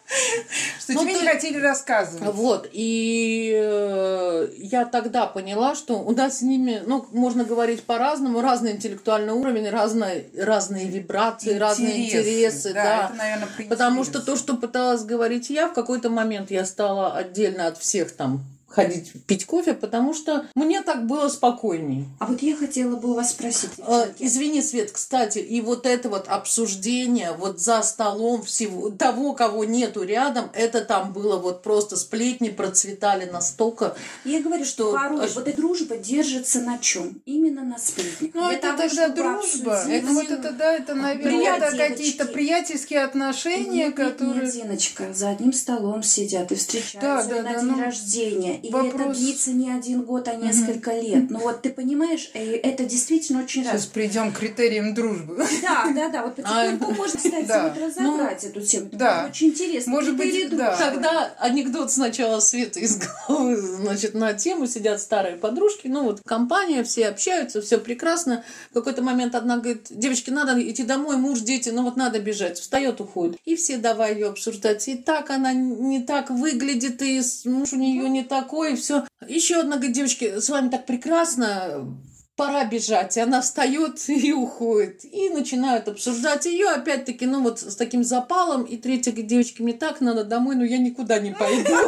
Что 0.79 0.93
Ну, 0.93 1.01
тебе 1.01 1.13
не 1.13 1.19
ты- 1.21 1.25
хотели 1.25 1.57
рассказывать. 1.59 2.33
Вот, 2.35 2.69
и 2.71 3.51
э, 3.55 4.47
я 4.57 4.85
тогда 4.85 5.25
поняла, 5.25 5.75
что 5.75 5.99
у 5.99 6.11
нас 6.13 6.39
с 6.39 6.41
ними, 6.41 6.83
ну, 6.85 7.05
можно 7.11 7.43
говорить 7.43 7.83
по-разному, 7.83 8.41
разный 8.41 8.73
интеллектуальный 8.73 9.33
уровень, 9.33 9.69
разные, 9.69 10.25
разные 10.37 10.87
вибрации, 10.87 11.57
разные 11.57 12.05
интересы, 12.05 12.73
да. 12.73 13.05
это, 13.05 13.15
наверное, 13.15 13.47
Потому 13.69 14.03
что 14.03 14.21
то, 14.21 14.35
что 14.35 14.55
пыталась 14.57 15.03
говорить 15.03 15.49
я, 15.49 15.67
в 15.67 15.73
какой-то 15.73 16.09
момент 16.09 16.51
я 16.51 16.65
стала 16.65 17.15
отдельно 17.15 17.67
от 17.67 17.77
всех 17.77 18.11
там 18.11 18.43
ходить 18.75 19.13
пить 19.25 19.45
кофе, 19.45 19.73
потому 19.73 20.13
что 20.13 20.45
мне 20.53 20.81
так 20.81 21.07
было 21.07 21.29
спокойней. 21.29 22.05
А 22.19 22.25
вот 22.25 22.41
я 22.41 22.55
хотела 22.57 22.97
бы 22.97 23.11
у 23.11 23.13
вас 23.13 23.31
спросить. 23.31 23.71
А, 23.79 24.07
извини, 24.19 24.61
Свет, 24.61 24.91
кстати, 24.91 25.39
и 25.39 25.61
вот 25.61 25.85
это 25.85 26.09
вот 26.09 26.27
обсуждение 26.27 27.31
вот 27.31 27.59
за 27.59 27.81
столом 27.83 28.43
всего 28.43 28.89
того, 28.89 29.33
кого 29.33 29.63
нету 29.63 30.03
рядом, 30.03 30.49
это 30.53 30.81
там 30.81 31.13
было 31.13 31.37
вот 31.37 31.63
просто 31.63 31.95
сплетни 31.95 32.49
процветали 32.49 33.29
настолько. 33.29 33.95
Я 34.25 34.41
говорю, 34.41 34.65
что 34.65 34.91
порой 34.91 35.29
вот 35.33 35.47
эта 35.47 35.55
дружба 35.55 35.95
держится 35.95 36.59
на 36.59 36.77
чем? 36.77 37.21
Именно 37.25 37.63
на 37.63 37.77
сплетнях. 37.77 38.31
Ну, 38.33 38.49
это 38.49 38.75
того, 38.75 38.89
тогда 38.89 39.07
дружба. 39.07 39.83
Это 39.87 40.07
вот 40.07 40.29
это, 40.29 40.51
да, 40.51 40.73
это, 40.73 40.95
наверное, 40.95 41.57
это 41.57 41.77
какие-то 41.77 42.25
приятельские 42.25 43.03
отношения, 43.03 43.85
нет, 43.85 43.95
которые... 43.95 44.41
Нет, 44.41 44.53
Диночка, 44.53 45.13
за 45.13 45.29
одним 45.29 45.53
столом 45.53 46.03
сидят 46.03 46.51
и 46.51 46.55
встречаются 46.55 47.29
да, 47.29 47.35
да, 47.35 47.41
на 47.43 47.53
да, 47.53 47.59
день 47.61 47.71
ну, 47.71 47.81
рождения. 47.81 48.64
И 48.67 48.71
вопрос... 48.71 48.93
это 48.93 49.19
длится 49.19 49.51
не 49.51 49.71
один 49.71 50.01
год, 50.03 50.27
а 50.27 50.35
несколько 50.35 50.89
угу. 50.89 51.01
лет. 51.01 51.29
Ну 51.29 51.39
вот 51.39 51.61
ты 51.61 51.69
понимаешь, 51.69 52.29
э, 52.33 52.55
это 52.57 52.85
действительно 52.85 53.43
очень 53.43 53.63
Сейчас 53.63 53.73
раз. 53.73 53.85
придем 53.85 54.31
к 54.31 54.39
критериям 54.39 54.93
дружбы. 54.93 55.45
Да, 55.61 55.91
да, 55.93 56.09
да. 56.09 56.23
Вот 56.23 56.35
потихоньку 56.35 56.91
можно, 56.93 57.17
кстати, 57.17 57.63
вот 57.63 57.83
разобрать 57.83 58.43
эту 58.43 58.61
тему. 58.61 58.89
Да. 58.91 59.27
Очень 59.29 59.47
интересно. 59.47 59.91
Может 59.91 60.15
быть, 60.15 60.55
да. 60.55 60.75
Тогда 60.77 61.33
анекдот 61.39 61.91
сначала 61.91 62.39
Света 62.39 62.79
из 62.79 62.97
головы, 62.97 63.57
значит, 63.57 64.13
на 64.13 64.33
тему 64.33 64.67
сидят 64.67 65.01
старые 65.01 65.37
подружки, 65.37 65.87
ну 65.87 66.03
вот 66.03 66.21
компания, 66.25 66.83
все 66.83 67.07
общаются, 67.07 67.61
все 67.61 67.77
прекрасно. 67.77 68.43
В 68.71 68.73
какой-то 68.75 69.01
момент 69.01 69.35
одна 69.35 69.57
говорит, 69.57 69.87
девочки, 69.89 70.29
надо 70.29 70.59
идти 70.61 70.83
домой, 70.83 71.17
муж, 71.17 71.39
дети, 71.39 71.69
ну 71.69 71.83
вот 71.83 71.95
надо 71.95 72.19
бежать. 72.19 72.59
Встает, 72.59 72.99
уходит. 73.01 73.39
И 73.45 73.55
все 73.55 73.77
давай 73.77 74.15
ее 74.15 74.27
обсуждать. 74.27 74.87
И 74.87 74.95
так 74.95 75.29
она 75.29 75.53
не 75.53 76.01
так 76.01 76.29
выглядит, 76.29 77.01
и 77.01 77.21
муж 77.45 77.73
у 77.73 77.77
нее 77.77 78.09
не 78.09 78.23
такой, 78.45 78.75
все. 78.75 79.05
Еще 79.27 79.59
одна 79.59 79.77
говорит, 79.77 79.95
девочки, 79.95 80.39
с 80.39 80.49
вами 80.49 80.69
так 80.69 80.85
прекрасно, 80.85 81.87
пора 82.35 82.65
бежать. 82.65 83.15
И 83.17 83.19
она 83.19 83.41
встает 83.41 84.03
и 84.09 84.33
уходит. 84.33 85.05
И 85.05 85.29
начинают 85.29 85.87
обсуждать 85.87 86.45
ее 86.45 86.69
опять-таки, 86.69 87.25
ну 87.25 87.41
вот 87.41 87.59
с 87.59 87.75
таким 87.75 88.03
запалом. 88.03 88.63
И 88.63 88.77
третья 88.77 89.11
говорит, 89.11 89.27
девочки, 89.27 89.61
мне 89.61 89.73
так 89.73 90.01
надо 90.01 90.23
домой, 90.23 90.55
но 90.55 90.63
я 90.63 90.77
никуда 90.77 91.19
не 91.19 91.31
пойду. 91.31 91.73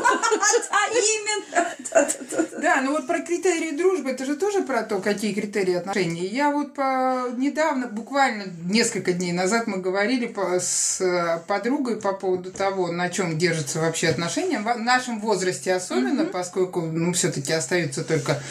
А 0.69 0.89
именно. 0.91 1.67
Да, 2.59 2.81
ну 2.81 2.91
вот 2.91 3.05
про 3.05 3.19
критерии 3.19 3.77
дружбы, 3.77 4.09
это 4.09 4.25
же 4.25 4.35
тоже 4.35 4.63
про 4.63 4.81
то, 4.81 4.99
какие 4.99 5.33
критерии 5.33 5.75
отношений. 5.75 6.25
Я 6.25 6.49
вот 6.49 6.73
по 6.73 7.29
недавно, 7.37 7.87
буквально 7.87 8.45
несколько 8.65 9.13
дней 9.13 9.31
назад 9.31 9.67
мы 9.67 9.77
говорили 9.77 10.33
с 10.59 11.43
подругой 11.47 11.97
по 11.97 12.13
поводу 12.13 12.51
того, 12.51 12.91
на 12.91 13.09
чем 13.09 13.37
держатся 13.37 13.79
вообще 13.79 14.07
отношения. 14.07 14.59
В 14.59 14.79
нашем 14.79 15.19
возрасте 15.19 15.73
особенно, 15.73 16.25
поскольку 16.25 16.81
ну, 16.81 17.13
все-таки 17.13 17.53
остаются 17.53 18.03
только 18.03 18.41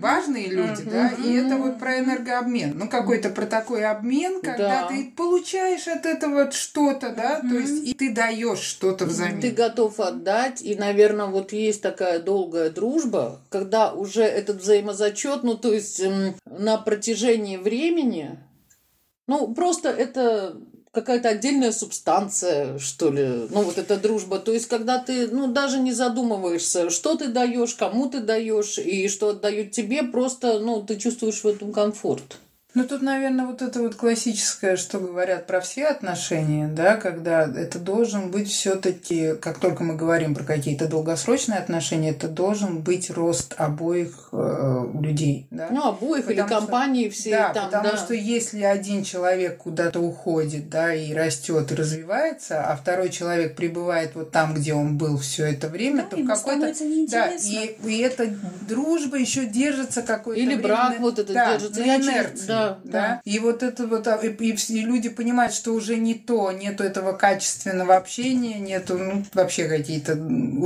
важные 0.00 0.48
люди, 0.48 0.82
да, 0.82 1.12
и 1.18 1.34
это 1.34 1.56
вот 1.56 1.78
про 1.78 1.98
энергообмен. 1.98 2.76
Ну, 2.78 2.88
какой-то 2.88 3.30
про 3.30 3.46
такой 3.46 3.84
обмен, 3.84 4.40
когда 4.40 4.82
да. 4.82 4.88
ты 4.88 5.12
получаешь 5.16 5.86
от 5.88 6.06
этого 6.06 6.50
что-то, 6.50 7.10
да, 7.10 7.40
то 7.40 7.54
есть 7.58 7.86
и 7.86 7.94
ты 7.94 8.12
даешь 8.12 8.60
что-то 8.60 9.06
взамен. 9.06 9.40
Ты 9.40 9.50
готов 9.50 10.00
отдать, 10.00 10.62
и, 10.62 10.74
наверное, 10.74 11.26
вот 11.26 11.52
есть 11.52 11.82
такая 11.82 12.18
долгая 12.18 12.70
дружба, 12.70 13.40
когда 13.48 13.92
уже 13.92 14.22
этот 14.22 14.60
взаимозачет, 14.62 15.42
ну, 15.42 15.56
то 15.56 15.72
есть 15.72 16.02
на 16.44 16.78
протяжении 16.78 17.56
времени, 17.56 18.38
ну, 19.26 19.54
просто 19.54 19.90
это 19.90 20.56
какая-то 20.96 21.28
отдельная 21.28 21.72
субстанция, 21.72 22.78
что 22.78 23.10
ли. 23.10 23.46
Ну, 23.50 23.62
вот 23.62 23.76
эта 23.76 23.98
дружба. 23.98 24.38
То 24.38 24.54
есть, 24.54 24.66
когда 24.66 24.98
ты, 24.98 25.28
ну, 25.28 25.46
даже 25.46 25.78
не 25.78 25.92
задумываешься, 25.92 26.88
что 26.88 27.16
ты 27.16 27.28
даешь, 27.28 27.74
кому 27.74 28.08
ты 28.08 28.20
даешь 28.20 28.78
и 28.78 29.06
что 29.08 29.28
отдают 29.28 29.72
тебе, 29.72 30.04
просто, 30.04 30.58
ну, 30.58 30.82
ты 30.82 30.96
чувствуешь 30.96 31.44
в 31.44 31.46
этом 31.46 31.70
комфорт. 31.70 32.38
Ну, 32.76 32.84
тут, 32.84 33.00
наверное, 33.00 33.46
вот 33.46 33.62
это 33.62 33.80
вот 33.80 33.94
классическое, 33.94 34.76
что 34.76 34.98
говорят 34.98 35.46
про 35.46 35.62
все 35.62 35.86
отношения, 35.86 36.68
да, 36.68 36.96
когда 36.96 37.44
это 37.44 37.78
должен 37.78 38.30
быть 38.30 38.50
все 38.50 38.74
таки 38.74 39.34
как 39.40 39.58
только 39.60 39.82
мы 39.82 39.96
говорим 39.96 40.34
про 40.34 40.44
какие-то 40.44 40.86
долгосрочные 40.86 41.58
отношения, 41.58 42.10
это 42.10 42.28
должен 42.28 42.82
быть 42.82 43.08
рост 43.08 43.54
обоих 43.56 44.28
э, 44.30 44.88
людей, 45.00 45.46
да. 45.50 45.68
Ну, 45.70 45.88
обоих 45.88 46.26
потому 46.26 46.38
или 46.38 46.46
компании 46.46 47.08
все 47.08 47.30
да, 47.30 47.54
там, 47.54 47.64
потому 47.70 47.92
да. 47.92 47.96
что 47.96 48.12
если 48.12 48.60
один 48.60 49.04
человек 49.04 49.56
куда-то 49.56 50.00
уходит, 50.00 50.68
да, 50.68 50.94
и 50.94 51.14
растет 51.14 51.72
и 51.72 51.74
развивается, 51.74 52.62
а 52.62 52.76
второй 52.76 53.08
человек 53.08 53.56
пребывает 53.56 54.14
вот 54.14 54.32
там, 54.32 54.52
где 54.52 54.74
он 54.74 54.98
был 54.98 55.16
все 55.16 55.46
это 55.46 55.68
время, 55.68 56.06
да, 56.10 56.16
то 56.18 56.26
какой-то... 56.26 56.74
Да, 57.08 57.28
и, 57.28 57.74
и 57.86 57.98
эта 58.00 58.28
дружба 58.68 59.16
еще 59.16 59.46
держится 59.46 60.02
какое-то 60.02 60.42
Или 60.42 60.56
время 60.56 60.62
брак 60.62 61.00
вот 61.00 61.18
это 61.18 61.32
да, 61.32 61.52
держится. 61.52 61.80
На 61.80 61.96
инерции. 61.96 62.46
Да, 62.46 62.65
да, 62.66 62.78
да. 62.84 63.20
И 63.24 63.38
вот 63.38 63.62
это 63.62 63.86
вот, 63.86 64.06
а, 64.08 64.16
и, 64.16 64.28
и 64.28 64.80
люди 64.80 65.08
понимают, 65.08 65.52
что 65.52 65.72
уже 65.72 65.96
не 65.96 66.14
то, 66.14 66.50
нету 66.52 66.84
этого 66.84 67.12
качественного 67.12 67.96
общения, 67.96 68.58
нету 68.58 68.98
ну, 68.98 69.24
вообще 69.34 69.68
какие-то, 69.68 70.16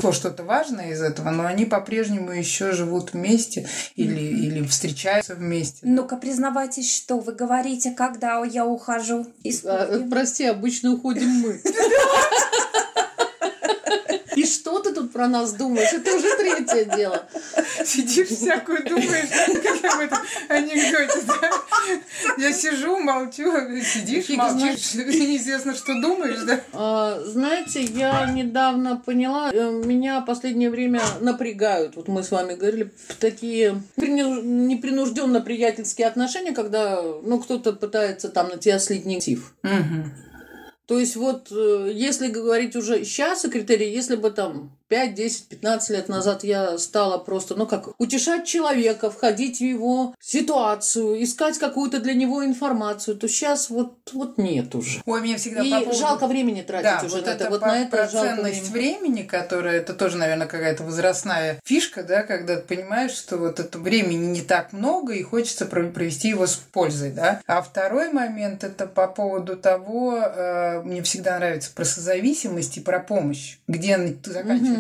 то 0.00 0.12
что-то 0.12 0.42
важное 0.44 0.92
из 0.92 1.02
этого, 1.02 1.30
но 1.30 1.46
они 1.46 1.64
по-прежнему 1.64 2.32
еще 2.32 2.72
живут 2.72 3.12
вместе 3.12 3.66
или, 3.96 4.20
или 4.20 4.66
встречаются 4.66 5.34
вместе. 5.34 5.78
Ну-ка, 5.82 6.16
признавайтесь, 6.16 6.94
что 6.94 7.18
вы 7.18 7.32
говорите, 7.32 7.92
когда 7.92 8.42
я 8.44 8.66
ухожу 8.66 9.26
из 9.42 9.64
а, 9.64 10.06
Прости, 10.10 10.44
обычно 10.44 10.92
уходим 10.92 11.28
мы. 11.28 11.60
Что 14.50 14.80
ты 14.80 14.92
тут 14.92 15.12
про 15.12 15.28
нас 15.28 15.52
думаешь? 15.52 15.92
Это 15.92 16.16
уже 16.16 16.36
третье 16.36 16.96
дело. 16.96 17.26
Сидишь 17.84 18.28
всякую 18.28 18.84
думаешь, 18.84 19.28
как 19.62 19.94
об 19.94 20.00
этом 20.00 20.18
анекдоте, 20.48 21.20
да? 21.26 21.50
Я 22.38 22.52
сижу, 22.52 22.98
молчу, 22.98 23.52
сидишь, 23.82 24.26
Фиг 24.26 24.36
молчишь, 24.36 24.94
неизвестно, 24.94 25.74
что 25.74 26.00
думаешь, 26.00 26.40
да? 26.40 26.60
А, 26.72 27.20
знаете, 27.24 27.82
я 27.82 28.30
недавно 28.30 28.96
поняла, 28.96 29.50
э, 29.52 29.70
меня 29.70 30.20
последнее 30.20 30.70
время 30.70 31.00
напрягают, 31.20 31.96
вот 31.96 32.08
мы 32.08 32.22
с 32.22 32.30
вами 32.30 32.54
говорили, 32.54 32.92
такие 33.18 33.82
непринужденно 33.96 35.40
приятельские 35.40 36.08
отношения, 36.08 36.52
когда, 36.52 37.00
ну, 37.02 37.38
кто-то 37.38 37.72
пытается 37.72 38.28
там 38.28 38.48
на 38.48 38.58
тебя 38.58 38.78
слить 38.78 39.06
негатив. 39.06 39.54
Угу. 39.62 40.29
То 40.90 40.98
есть 40.98 41.14
вот 41.14 41.52
э, 41.52 41.92
если 41.94 42.26
говорить 42.26 42.74
уже 42.74 43.04
сейчас 43.04 43.44
о 43.44 43.48
критерии, 43.48 43.86
если 43.86 44.16
бы 44.16 44.32
там 44.32 44.76
5, 44.90 45.14
10, 45.14 45.46
15 45.46 45.90
лет 45.90 46.08
назад 46.08 46.42
я 46.42 46.76
стала 46.76 47.16
просто, 47.18 47.54
ну 47.54 47.64
как, 47.64 47.90
утешать 47.98 48.44
человека, 48.44 49.08
входить 49.08 49.58
в 49.58 49.60
его 49.60 50.16
ситуацию, 50.18 51.22
искать 51.22 51.58
какую-то 51.58 52.00
для 52.00 52.12
него 52.14 52.44
информацию, 52.44 53.16
то 53.16 53.28
сейчас 53.28 53.70
вот, 53.70 54.10
вот 54.12 54.36
нет 54.36 54.74
уже. 54.74 55.00
Ой, 55.06 55.20
мне 55.20 55.36
всегда 55.36 55.62
И 55.62 55.70
по 55.70 55.78
поводу... 55.78 55.96
жалко 55.96 56.26
времени 56.26 56.62
тратить 56.62 57.02
да, 57.02 57.06
уже 57.06 57.16
вот 57.16 57.26
на 57.26 57.30
это. 57.30 57.44
это. 57.44 57.50
Вот 57.50 57.60
по, 57.60 57.66
на 57.68 57.82
это 57.82 57.90
про 57.90 58.08
жалко 58.08 58.34
ценность 58.34 58.68
времени. 58.70 58.98
времени, 58.98 59.22
которая, 59.22 59.76
это 59.76 59.94
тоже, 59.94 60.16
наверное, 60.16 60.48
какая-то 60.48 60.82
возрастная 60.82 61.60
фишка, 61.64 62.02
да, 62.02 62.24
когда 62.24 62.56
ты 62.56 62.62
понимаешь, 62.62 63.12
что 63.12 63.36
вот 63.36 63.60
это 63.60 63.78
времени 63.78 64.26
не 64.26 64.42
так 64.42 64.72
много, 64.72 65.12
и 65.12 65.22
хочется 65.22 65.66
провести 65.66 66.30
его 66.30 66.48
с 66.48 66.56
пользой, 66.56 67.12
да. 67.12 67.40
А 67.46 67.62
второй 67.62 68.12
момент, 68.12 68.64
это 68.64 68.88
по 68.88 69.06
поводу 69.06 69.56
того, 69.56 70.16
э, 70.18 70.82
мне 70.82 71.00
всегда 71.04 71.38
нравится 71.38 71.70
про 71.72 71.84
созависимость 71.84 72.78
и 72.78 72.80
про 72.80 72.98
помощь, 72.98 73.58
где 73.68 73.96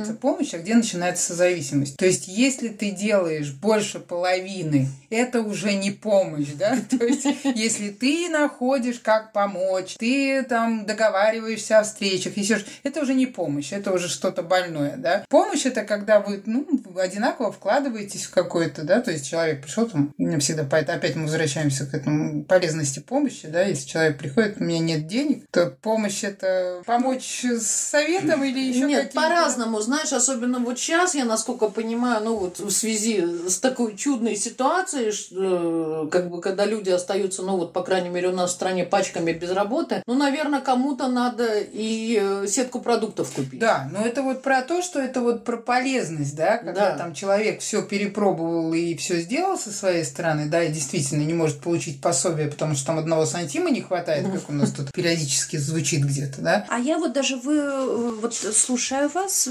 заканчивается 0.00 0.14
помощь, 0.14 0.54
а 0.54 0.58
где 0.58 0.74
начинается 0.74 1.34
зависимость. 1.34 1.96
То 1.96 2.06
есть, 2.06 2.28
если 2.28 2.68
ты 2.68 2.90
делаешь 2.90 3.52
больше 3.52 3.98
половины, 3.98 4.88
это 5.10 5.42
уже 5.42 5.74
не 5.74 5.90
помощь, 5.90 6.48
да? 6.58 6.76
То 6.90 7.04
есть, 7.04 7.26
если 7.54 7.90
ты 7.90 8.28
находишь, 8.28 9.00
как 9.00 9.32
помочь, 9.32 9.96
ты 9.98 10.42
там 10.44 10.86
договариваешься 10.86 11.78
о 11.78 11.84
встречах, 11.84 12.36
еще 12.36 12.60
это 12.82 13.00
уже 13.00 13.14
не 13.14 13.26
помощь, 13.26 13.72
это 13.72 13.92
уже 13.92 14.08
что-то 14.08 14.42
больное, 14.42 14.96
да? 14.96 15.24
Помощь 15.28 15.66
это 15.66 15.82
когда 15.82 16.20
вы, 16.20 16.42
ну, 16.46 16.66
одинаково 16.96 17.52
вкладываетесь 17.52 18.24
в 18.24 18.30
какой-то, 18.30 18.82
да, 18.82 19.00
то 19.00 19.10
есть 19.10 19.28
человек 19.28 19.62
пришел 19.62 19.88
там, 19.88 20.12
у 20.16 20.22
меня 20.22 20.38
всегда 20.38 20.62
опять 20.62 21.16
мы 21.16 21.24
возвращаемся 21.24 21.86
к 21.86 21.94
этому 21.94 22.44
полезности 22.44 23.00
помощи, 23.00 23.46
да, 23.46 23.62
если 23.62 23.86
человек 23.86 24.18
приходит, 24.18 24.60
у 24.60 24.64
меня 24.64 24.78
нет 24.78 25.06
денег, 25.06 25.44
то 25.50 25.66
помощь 25.66 26.24
это 26.24 26.82
помочь 26.86 27.44
с 27.44 27.66
советом 27.66 28.44
или 28.44 28.58
еще 28.58 28.84
Нет, 28.84 29.12
по-разному, 29.12 29.80
знаешь, 29.90 30.12
особенно 30.12 30.60
вот 30.60 30.78
сейчас, 30.78 31.16
я 31.16 31.24
насколько 31.24 31.68
понимаю, 31.68 32.22
ну 32.22 32.36
вот 32.36 32.60
в 32.60 32.70
связи 32.70 33.24
с 33.48 33.58
такой 33.58 33.96
чудной 33.96 34.36
ситуацией, 34.36 35.10
что, 35.10 36.04
э, 36.04 36.08
как 36.12 36.30
бы, 36.30 36.40
когда 36.40 36.64
люди 36.64 36.90
остаются, 36.90 37.42
ну 37.42 37.56
вот, 37.56 37.72
по 37.72 37.82
крайней 37.82 38.08
мере, 38.08 38.28
у 38.28 38.32
нас 38.32 38.50
в 38.50 38.54
стране 38.54 38.84
пачками 38.84 39.32
без 39.32 39.50
работы, 39.50 40.04
ну, 40.06 40.14
наверное, 40.14 40.60
кому-то 40.60 41.08
надо 41.08 41.58
и 41.58 42.20
э, 42.22 42.46
сетку 42.46 42.80
продуктов 42.80 43.32
купить. 43.32 43.58
Да, 43.58 43.90
но 43.92 44.04
это 44.04 44.22
вот 44.22 44.42
про 44.42 44.62
то, 44.62 44.80
что 44.80 45.00
это 45.00 45.22
вот 45.22 45.42
про 45.42 45.56
полезность, 45.56 46.36
да, 46.36 46.58
когда 46.58 46.92
да. 46.92 46.96
там 46.96 47.12
человек 47.12 47.60
все 47.60 47.82
перепробовал 47.82 48.72
и 48.72 48.94
все 48.94 49.18
сделал 49.18 49.58
со 49.58 49.72
своей 49.72 50.04
стороны, 50.04 50.48
да, 50.48 50.62
и 50.62 50.72
действительно 50.72 51.24
не 51.24 51.34
может 51.34 51.58
получить 51.58 52.00
пособие, 52.00 52.46
потому 52.46 52.76
что 52.76 52.86
там 52.86 52.98
одного 53.00 53.26
сантима 53.26 53.70
не 53.70 53.80
хватает, 53.80 54.30
как 54.30 54.48
у 54.50 54.52
нас 54.52 54.70
тут 54.70 54.92
периодически 54.92 55.56
звучит 55.56 56.04
где-то, 56.04 56.40
да. 56.42 56.66
А 56.68 56.78
я 56.78 56.96
вот 56.96 57.12
даже 57.12 57.36
вы, 57.38 57.56
э, 57.56 58.10
вот 58.20 58.34
слушаю 58.34 59.08
вас, 59.08 59.48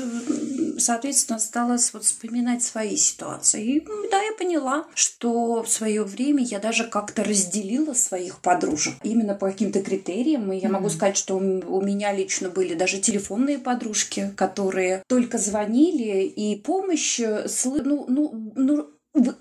соответственно, 0.79 1.39
стала 1.39 1.77
вот 1.93 2.03
вспоминать 2.03 2.63
свои 2.63 2.95
ситуации. 2.95 3.75
И 3.75 3.88
да, 4.12 4.21
я 4.21 4.33
поняла, 4.33 4.86
что 4.93 5.63
в 5.63 5.69
свое 5.69 6.03
время 6.03 6.43
я 6.43 6.59
даже 6.59 6.86
как-то 6.86 7.24
разделила 7.24 7.93
своих 7.93 8.39
подружек 8.39 8.95
именно 9.03 9.36
по 9.36 9.48
каким-то 9.48 9.81
критериям. 9.81 10.51
И 10.51 10.57
я 10.57 10.69
могу 10.69 10.89
сказать, 10.89 11.17
что 11.17 11.36
у 11.36 11.81
меня 11.81 12.13
лично 12.13 12.50
были 12.50 12.74
даже 12.74 13.00
телефонные 13.00 13.59
подружки, 13.59 14.33
которые 14.36 15.03
только 15.07 15.38
звонили 15.38 16.24
и 16.24 16.55
помощь, 16.55 17.19
ну, 17.19 18.05
ну, 18.07 18.51
ну, 18.55 18.89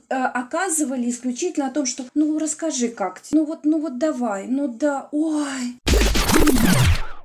оказывали 0.09 1.11
исключительно 1.11 1.69
о 1.69 1.71
том, 1.71 1.87
что 1.87 2.05
ну 2.15 2.39
расскажи 2.39 2.89
как, 2.89 3.23
ну 3.31 3.45
вот, 3.45 3.61
ну 3.65 3.81
вот 3.81 3.99
давай, 3.99 4.47
ну 4.47 4.69
да, 4.69 5.09
ой. 5.13 5.79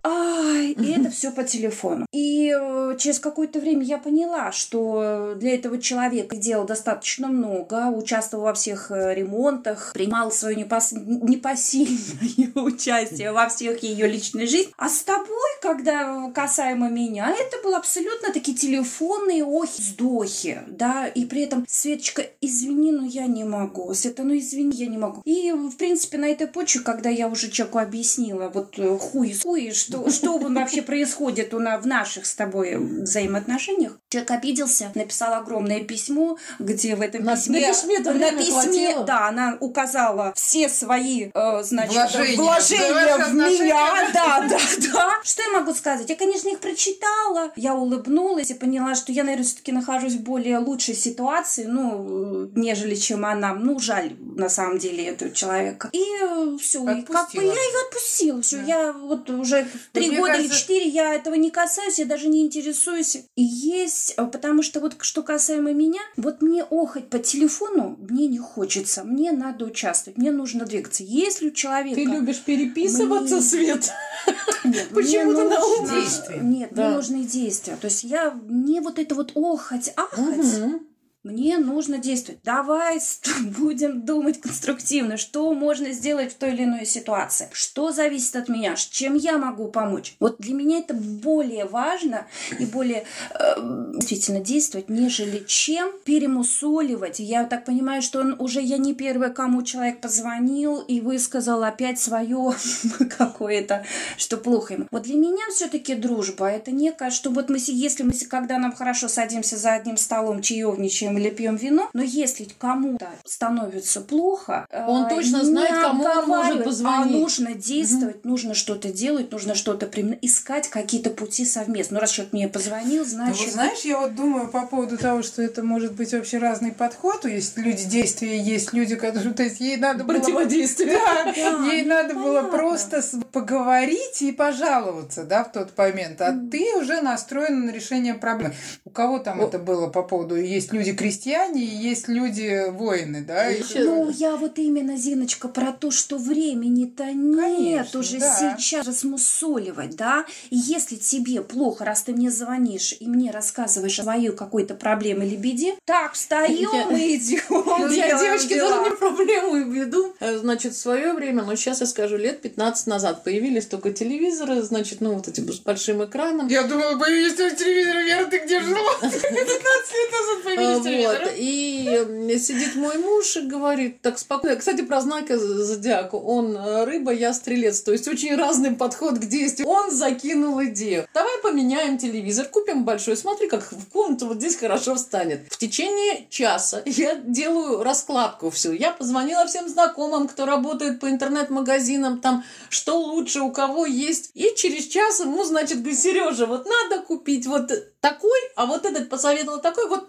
Ай, 0.05 0.72
и 0.72 0.91
это 0.91 1.10
все 1.10 1.31
по 1.31 1.43
телефону. 1.43 2.05
И 2.12 2.53
э, 2.53 2.98
через 3.00 3.19
какое-то 3.19 3.60
время 3.60 3.83
я 3.83 3.98
поняла, 3.98 4.51
что 4.51 5.33
для 5.38 5.55
этого 5.55 5.79
человека 5.79 6.36
делал 6.36 6.65
достаточно 6.65 7.29
много, 7.29 7.88
участвовал 7.88 8.45
во 8.45 8.53
всех 8.53 8.91
э, 8.91 9.13
ремонтах, 9.15 9.93
принимал 9.93 10.29
свое 10.31 10.57
непос... 10.57 10.91
непосильное 10.91 12.51
участие 12.55 13.31
во 13.31 13.48
всех 13.48 13.81
ее 13.81 14.07
личной 14.07 14.45
жизни. 14.48 14.74
А 14.77 14.89
с 14.89 15.03
тобой, 15.03 15.50
когда 15.62 16.29
касаемо 16.31 16.89
меня, 16.89 17.33
это 17.33 17.63
был 17.63 17.74
абсолютно 17.75 18.33
такие 18.33 18.57
телефонные 18.57 19.45
охи, 19.45 19.81
вздохи, 19.81 20.62
да, 20.67 21.07
и 21.07 21.24
при 21.25 21.43
этом, 21.43 21.65
Светочка, 21.67 22.25
извини, 22.41 22.91
но 22.91 23.05
я 23.05 23.25
не 23.27 23.45
могу, 23.45 23.93
Света, 23.93 24.24
ну 24.24 24.38
извини, 24.38 24.75
я 24.75 24.88
не 24.88 24.98
могу. 24.98 25.22
И, 25.24 25.53
в 25.53 25.77
принципе, 25.77 26.17
на 26.17 26.25
этой 26.25 26.48
почве, 26.48 26.81
когда 26.81 27.10
я 27.10 27.29
уже 27.29 27.50
человеку 27.50 27.79
объяснила, 27.79 28.50
вот 28.53 28.77
э, 28.77 28.98
хуй, 28.98 29.33
хуй, 29.41 29.72
что 29.72 29.92
что, 29.93 30.09
что 30.09 30.38
вообще 30.38 30.81
происходит 30.81 31.53
у 31.53 31.59
нас 31.59 31.83
в 31.83 31.88
наших 31.88 32.25
с 32.25 32.35
тобой 32.35 32.75
взаимоотношениях. 32.77 33.97
Человек 34.09 34.31
обиделся, 34.31 34.91
написал 34.95 35.33
огромное 35.33 35.81
письмо, 35.81 36.38
где 36.59 36.95
в 36.95 37.01
этом 37.01 37.23
на, 37.23 37.35
письме... 37.35 37.62
На 37.62 37.67
письме, 37.67 38.00
на 38.00 38.31
письме 38.31 39.03
да, 39.05 39.27
она 39.27 39.57
указала 39.59 40.33
все 40.35 40.69
свои, 40.69 41.29
э, 41.33 41.63
значит, 41.63 41.93
вложения, 41.93 42.38
вложения 42.38 43.17
в 43.17 43.33
меня. 43.33 43.83
Да, 44.13 44.47
да, 44.47 44.59
да. 44.93 45.19
Что 45.23 45.41
я 45.41 45.50
могу 45.59 45.73
сказать? 45.73 46.09
Я, 46.09 46.15
конечно, 46.15 46.50
их 46.50 46.59
прочитала, 46.59 47.51
я 47.55 47.73
улыбнулась 47.73 48.51
и 48.51 48.53
поняла, 48.53 48.95
что 48.95 49.12
я, 49.12 49.23
наверное, 49.23 49.45
все-таки 49.45 49.71
нахожусь 49.71 50.13
в 50.13 50.21
более 50.21 50.59
лучшей 50.59 50.93
ситуации, 50.93 51.65
ну, 51.65 52.50
нежели 52.55 52.95
чем 52.95 53.25
она. 53.25 53.53
Ну, 53.53 53.79
жаль, 53.79 54.15
на 54.19 54.50
самом 54.50 54.77
деле, 54.77 55.05
этого 55.05 55.31
человека. 55.31 55.89
И 55.93 56.03
э, 56.21 56.57
все, 56.59 56.83
и 56.89 57.01
как 57.03 57.31
бы 57.33 57.43
я 57.43 57.51
ее 57.51 57.88
отпустила. 57.88 58.41
Все, 58.41 58.57
да. 58.57 58.63
я 58.63 58.93
вот 58.93 59.29
уже 59.29 59.67
три 59.92 60.10
года 60.12 60.34
кажется... 60.34 60.54
или 60.54 60.60
четыре 60.60 60.88
я 60.88 61.13
этого 61.13 61.36
не 61.36 61.52
касаюсь, 61.52 62.00
я 62.00 62.06
даже 62.06 62.28
не 62.28 62.42
интересуюсь. 62.42 63.18
И 63.36 63.44
есть, 63.44 64.13
э, 64.18 64.25
потому 64.25 64.62
что 64.62 64.80
вот 64.80 64.96
что 65.00 65.24
касаемо 65.24 65.74
меня, 65.74 66.02
вот 66.18 66.42
мне 66.42 66.63
охоть 66.63 67.10
по 67.10 67.20
телефону 67.20 67.98
мне 68.00 68.28
не 68.28 68.40
хочется, 68.40 69.04
мне 69.04 69.32
надо 69.32 69.66
участвовать, 69.66 70.18
мне 70.18 70.32
нужно 70.32 70.66
двигаться. 70.66 71.04
Если 71.04 71.50
у 71.50 71.52
человека... 71.52 71.96
Ты 71.96 72.06
любишь 72.06 72.42
переписываться, 72.42 73.36
мне... 73.36 73.44
Свет? 73.44 73.92
Нет, 74.63 74.90
Почему-то 74.90 75.50
на 75.50 75.63
ум 75.63 75.90
действия. 75.90 76.40
Нет, 76.42 76.70
да. 76.72 76.88
мне 76.88 76.96
нужны 76.96 77.24
действия. 77.24 77.75
То 77.75 77.86
есть 77.86 78.04
я, 78.04 78.32
мне 78.32 78.82
вот 78.82 79.00
это 79.00 79.16
вот 79.16 79.32
охоть, 79.36 79.92
ахать, 79.96 80.60
угу. 80.60 80.82
Мне 81.24 81.58
нужно 81.58 82.00
действовать. 82.00 82.42
Давай 82.44 83.00
будем 83.58 84.01
думать 84.01 84.42
конструктивно, 84.42 85.15
что 85.15 85.53
можно 85.53 85.94
сделать 85.94 86.34
в 86.34 86.36
той 86.36 86.51
или 86.51 86.65
иной 86.65 86.86
ситуации, 86.86 87.48
что 87.53 87.94
зависит 87.94 88.36
от 88.36 88.50
меня, 88.50 88.75
чем 88.75 89.15
я 89.15 89.38
могу 89.38 89.70
помочь. 89.70 90.15
Вот 90.20 90.36
для 90.39 90.53
меня 90.53 90.80
это 90.80 90.94
более 90.94 91.63
важно 91.63 92.27
и 92.60 92.65
более 92.65 93.06
э, 93.39 93.56
действительно 93.96 94.42
действовать, 94.42 94.89
нежели 94.89 95.46
чем 95.48 95.94
перемусоливать. 96.03 97.20
Я 97.20 97.46
так 97.46 97.63
понимаю, 97.63 98.01
что 98.01 98.20
он 98.20 98.36
уже 98.38 98.62
я 98.62 98.77
не 98.77 98.94
первый, 98.94 99.34
кому 99.34 99.63
человек 99.63 100.01
позвонил 100.01 100.82
и 100.82 101.00
высказал 101.00 101.63
опять 101.63 102.00
свое 102.00 102.51
какое-то, 103.18 103.86
что 104.18 104.36
плохо 104.36 104.74
ему. 104.74 104.88
Вот 104.92 105.03
для 105.03 105.15
меня 105.15 105.44
все-таки 105.56 105.96
дружба 105.96 106.48
это 106.48 106.72
некое, 106.72 107.12
что 107.12 107.30
вот 107.30 107.50
мы, 107.50 107.60
если 107.65 108.03
мы, 108.03 108.12
когда 108.30 108.58
нам 108.58 108.75
хорошо 108.75 109.08
садимся 109.08 109.56
за 109.56 109.72
одним 109.72 109.96
столом, 109.96 110.42
чаевничаем 110.42 111.12
ужинаем 111.13 111.17
или 111.17 111.29
пьем 111.29 111.55
вино, 111.55 111.89
но 111.93 112.03
если 112.03 112.48
кому-то 112.58 113.10
становится 113.25 114.01
плохо, 114.01 114.65
он 114.88 115.08
точно 115.10 115.43
знает, 115.43 115.71
кому 115.71 116.04
он 116.04 116.28
может 116.28 116.62
а 116.62 116.63
позвонить. 116.63 117.15
А 117.15 117.19
нужно 117.19 117.54
действовать, 117.54 118.17
угу. 118.17 118.30
нужно 118.30 118.54
что-то 118.54 118.91
делать, 118.91 119.32
нужно 119.32 119.56
что-то 119.56 119.88
применять, 119.88 120.19
искать 120.21 120.67
какие-то 120.67 121.10
пути 121.10 121.45
совместно. 121.45 121.95
Ну, 121.95 122.02
раз 122.02 122.12
человек 122.12 122.34
мне 122.34 122.47
позвонил, 122.47 123.06
значит... 123.06 123.38
Ну, 123.38 123.45
вот 123.45 123.54
знаешь, 123.54 123.80
я 123.82 123.99
вот 123.99 124.15
думаю 124.15 124.47
по 124.47 124.65
поводу 124.65 124.97
того, 124.97 125.21
что 125.21 125.41
это 125.41 125.63
может 125.63 125.93
быть 125.93 126.13
вообще 126.13 126.38
разный 126.38 126.71
подход. 126.71 127.26
Есть 127.26 127.58
люди 127.58 127.86
действия, 127.86 128.39
есть 128.39 128.73
люди, 128.73 128.95
которые... 128.95 129.34
То 129.34 129.43
есть 129.43 129.60
ей 129.60 129.78
надо 129.78 130.04
было... 130.04 130.17
Противодействие. 130.17 130.97
Да, 130.97 131.32
ей 131.71 131.84
надо 131.86 132.15
было 132.15 132.43
просто 132.43 133.02
поговорить 133.32 134.21
и 134.21 134.32
пожаловаться, 134.32 135.23
да, 135.23 135.43
в 135.43 135.52
тот 135.52 135.78
момент. 135.78 136.21
А 136.21 136.34
ты 136.52 136.76
уже 136.76 137.02
настроена 137.02 137.65
на 137.65 137.71
решение 137.71 138.13
проблемы. 138.13 138.56
У 138.86 138.89
кого 138.89 139.19
там 139.19 139.41
это 139.41 139.60
было 139.60 139.88
по 139.88 140.04
поводу... 140.04 140.36
Есть 140.36 140.73
люди 140.73 140.93
крестьяне 141.04 141.63
и 141.63 141.76
есть 141.76 142.08
люди 142.08 142.70
воины, 142.70 143.22
да? 143.22 143.48
Еще... 143.48 143.84
Ну, 143.84 144.10
я 144.10 144.36
вот 144.38 144.58
именно, 144.58 144.96
Зиночка, 144.96 145.50
про 145.50 145.74
то, 145.74 145.92
что 145.92 146.18
времени-то 146.18 147.12
нет 147.12 147.39
Конечно, 147.39 148.00
уже 148.00 148.20
да. 148.20 148.56
сейчас 148.58 148.88
размусоливать, 148.88 149.96
да? 149.98 150.26
И 150.50 150.56
если 150.56 150.96
тебе 150.96 151.42
плохо, 151.42 151.84
раз 151.84 152.04
ты 152.04 152.13
мне 152.13 152.32
звонишь 152.32 152.96
и 153.00 153.08
мне 153.08 153.32
рассказываешь 153.32 154.00
о 154.00 154.04
своей 154.04 154.32
какой-то 154.32 154.76
проблеме 154.76 155.28
или 155.28 155.36
беде, 155.36 155.76
так, 155.86 156.13
встаем 156.13 156.96
и 156.96 157.18
идем. 157.18 157.92
Я, 157.92 158.18
девочки, 158.18 158.58
тоже 158.58 158.89
не 158.89 158.96
проблему 158.96 159.72
веду. 159.72 160.13
Э, 160.20 160.38
значит, 160.38 160.74
в 160.74 160.78
свое 160.78 161.13
время, 161.13 161.44
ну, 161.44 161.56
сейчас 161.56 161.82
я 161.82 161.88
скажу, 161.88 162.16
лет 162.16 162.42
15 162.42 162.88
назад 162.88 163.24
появились 163.24 163.66
только 163.66 163.92
телевизоры, 163.92 164.62
значит, 164.62 165.02
ну, 165.02 165.16
вот 165.16 165.28
эти 165.28 165.42
с 165.42 165.60
большим 165.60 166.04
экраном. 166.04 166.48
Я 166.48 166.63
думала, 166.63 166.98
появились 166.98 167.36
телевизоры, 167.36 168.04
Вера, 168.04 168.26
ты 168.26 168.39
где 168.39 168.62
жила? 168.62 168.80
15 169.02 169.24
лет 169.24 170.12
назад 170.12 170.44
появились 170.44 170.84
вот. 171.01 171.34
И 171.36 172.39
сидит 172.39 172.75
мой 172.75 172.97
муж 172.97 173.38
и 173.38 173.41
говорит 173.41 174.01
так 174.01 174.19
спокойно. 174.19 174.56
Кстати, 174.56 174.82
про 174.82 175.01
знаки 175.01 175.36
зодиака. 175.36 176.15
Он 176.15 176.56
э, 176.56 176.86
рыба, 176.86 177.12
я 177.12 177.34
стрелец. 177.34 177.82
То 177.82 177.91
есть 177.91 178.08
очень 178.08 178.36
разный 178.36 178.71
подход 178.71 179.17
к 179.19 179.25
действию. 179.25 179.67
Он 179.67 179.91
закинул 179.91 180.63
идею. 180.65 181.08
Давай 181.13 181.38
поменяем 181.41 181.97
телевизор, 181.97 182.47
купим 182.47 182.84
большой. 182.86 183.17
Смотри, 183.17 183.47
как 183.47 183.71
в 183.71 183.89
комнату 183.89 184.27
вот 184.27 184.38
здесь 184.38 184.56
хорошо 184.56 184.95
встанет. 184.95 185.41
В 185.49 185.58
течение 185.58 186.27
часа 186.29 186.82
я 186.86 187.15
делаю 187.15 187.84
раскладку 187.84 188.49
всю. 188.49 188.71
Я 188.71 188.91
позвонила 188.91 189.45
всем 189.45 189.67
знакомым, 189.69 190.27
кто 190.27 190.45
работает 190.45 190.99
по 190.99 191.10
интернет-магазинам, 191.10 192.19
там, 192.19 192.43
что 192.69 192.99
лучше, 192.99 193.41
у 193.41 193.51
кого 193.51 193.86
есть. 193.86 194.32
И 194.34 194.53
через 194.56 194.88
час 194.88 195.19
ему, 195.19 195.43
значит, 195.43 195.79
говорит, 195.79 195.99
Сережа, 195.99 196.45
вот 196.45 196.65
надо 196.65 197.01
купить 197.01 197.47
вот 197.47 197.71
такой, 197.99 198.39
а 198.56 198.65
вот 198.65 198.86
этот 198.86 199.10
посоветовал 199.10 199.62
такой, 199.62 199.88
вот 199.88 200.08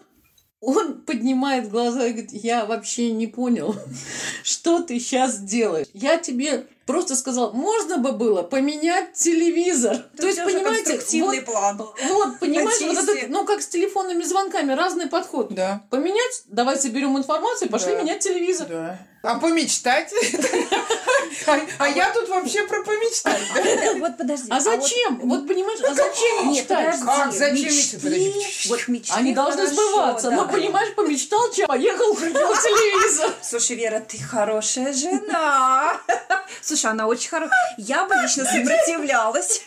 он 0.64 1.00
поднимает 1.03 1.70
глаза 1.70 2.07
и 2.07 2.12
говорит, 2.12 2.33
я 2.33 2.64
вообще 2.64 3.12
не 3.12 3.27
понял, 3.27 3.74
что 4.42 4.83
ты 4.83 4.98
сейчас 4.98 5.38
делаешь. 5.38 5.87
Я 5.92 6.18
тебе 6.18 6.66
просто 6.87 7.16
сказал, 7.16 7.53
можно 7.53 7.98
бы 7.98 8.12
было 8.12 8.42
поменять 8.42 9.14
телевизор. 9.14 9.94
Это 10.12 10.22
То 10.22 10.27
есть, 10.27 10.44
понимаете, 10.44 11.22
вот, 11.22 11.44
план. 11.44 11.77
Вот, 11.77 12.38
понимаешь, 12.40 12.81
вот 12.81 13.09
этот, 13.09 13.29
ну, 13.31 13.44
как 13.44 13.62
с 13.62 13.68
телефонными 13.68 14.22
звонками, 14.22 14.72
разный 14.72 15.07
подход. 15.07 15.55
Да. 15.55 15.85
Поменять, 15.90 16.44
давай 16.46 16.77
соберем 16.77 17.16
информацию 17.16 17.70
пошли 17.70 17.92
да. 17.92 18.03
менять 18.03 18.20
телевизор. 18.20 18.68
Да. 18.68 18.98
А 19.22 19.38
помечтать? 19.38 20.12
А, 21.47 21.61
а 21.79 21.88
я 21.88 22.11
тут 22.12 22.29
вообще 22.29 22.66
про 22.66 22.83
помечтать. 22.83 23.42
Вот 23.99 24.16
подожди. 24.16 24.49
А, 24.51 24.57
а 24.57 24.61
зачем? 24.61 25.20
Вот 25.20 25.47
понимаешь, 25.47 25.81
а 25.81 25.94
зачем 25.94 26.51
мечтать? 26.51 27.01
Как 27.01 27.33
зачем 27.33 27.64
мечтать? 27.64 28.66
Вот 28.68 28.88
мечты 28.88 29.14
Они 29.14 29.35
должны 29.35 29.66
сбываться. 29.66 30.31
Ну, 30.31 30.49
понимаешь, 30.49 30.94
помечтал, 30.94 31.51
чем 31.53 31.66
поехал, 31.66 32.14
купил 32.14 32.33
телевизор. 32.33 33.31
Слушай, 33.42 33.77
Вера, 33.77 34.01
ты 34.01 34.18
хорошая 34.18 34.92
жена. 34.92 36.01
Слушай, 36.62 36.90
она 36.90 37.07
очень 37.07 37.29
хорошая. 37.31 37.75
Я 37.79 38.05
бы 38.05 38.14
лично 38.16 38.44
сопротивлялась. 38.44 39.62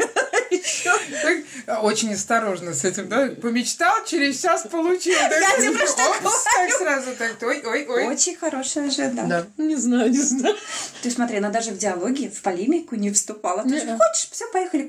Очень 1.81 2.13
осторожно 2.13 2.73
с 2.73 2.85
этим, 2.85 3.07
да? 3.09 3.29
Помечтал, 3.41 4.05
через 4.05 4.41
час 4.41 4.67
получил. 4.69 5.13
Я 5.13 5.57
тебе 5.57 5.85
что 5.85 6.03
Так 6.25 6.71
сразу 6.77 7.15
так, 7.15 7.35
ой, 7.41 7.63
ой, 7.65 7.85
ой. 7.87 8.07
Очень 8.07 8.35
хорошая 8.35 8.89
жена. 8.89 9.23
Да. 9.23 9.45
Не 9.57 9.75
знаю, 9.75 10.09
не 10.09 10.19
знаю. 10.19 10.55
Ты 11.01 11.11
смотри, 11.11 11.37
она 11.37 11.49
даже 11.57 11.71
в 11.71 11.77
диалоге, 11.79 12.29
в 12.29 12.41
полемику 12.43 12.95
не 12.95 13.11
вступала. 13.11 13.63
Ты 13.63 13.79
же 13.79 13.97
хочешь, 13.97 14.29
все, 14.31 14.45
поехали. 14.51 14.87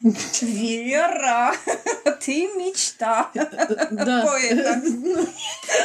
Вера, 0.00 1.52
ты 2.20 2.46
мечта 2.54 3.30
Да. 3.90 4.22
поэта. 4.26 4.80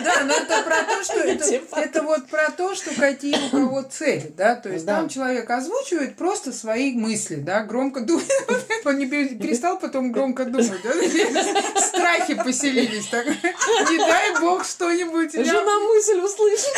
Да, 0.04 0.24
но 0.26 0.34
это 0.36 0.62
про 0.62 0.84
то, 0.84 1.04
что 1.04 1.20
это, 1.20 1.46
это 1.80 2.04
вот 2.04 2.28
про 2.28 2.52
то, 2.52 2.76
что 2.76 2.94
какие 2.94 3.36
у 3.48 3.50
кого 3.50 3.82
цели, 3.82 4.32
да, 4.38 4.54
то 4.56 4.70
есть 4.70 4.86
Да. 4.86 4.98
там 4.98 5.10
человек 5.10 5.50
озвучивает 5.50 6.16
просто 6.16 6.52
свои 6.54 6.94
мысли, 6.94 7.36
да, 7.38 7.64
громко 7.64 8.02
думает, 8.02 8.30
он 8.86 9.00
не 9.00 9.08
пере- 9.08 9.36
перестал 9.36 9.80
потом 9.80 10.12
громко 10.12 10.46
думать, 10.46 10.72
да, 10.84 11.82
страхи 11.82 12.36
поселились, 12.36 13.08
так, 13.08 13.26
не 13.26 13.98
дай 13.98 14.40
бог 14.40 14.64
что-нибудь, 14.66 15.34
Жена 15.34 15.80
мысль 15.80 16.20
услышит. 16.20 16.74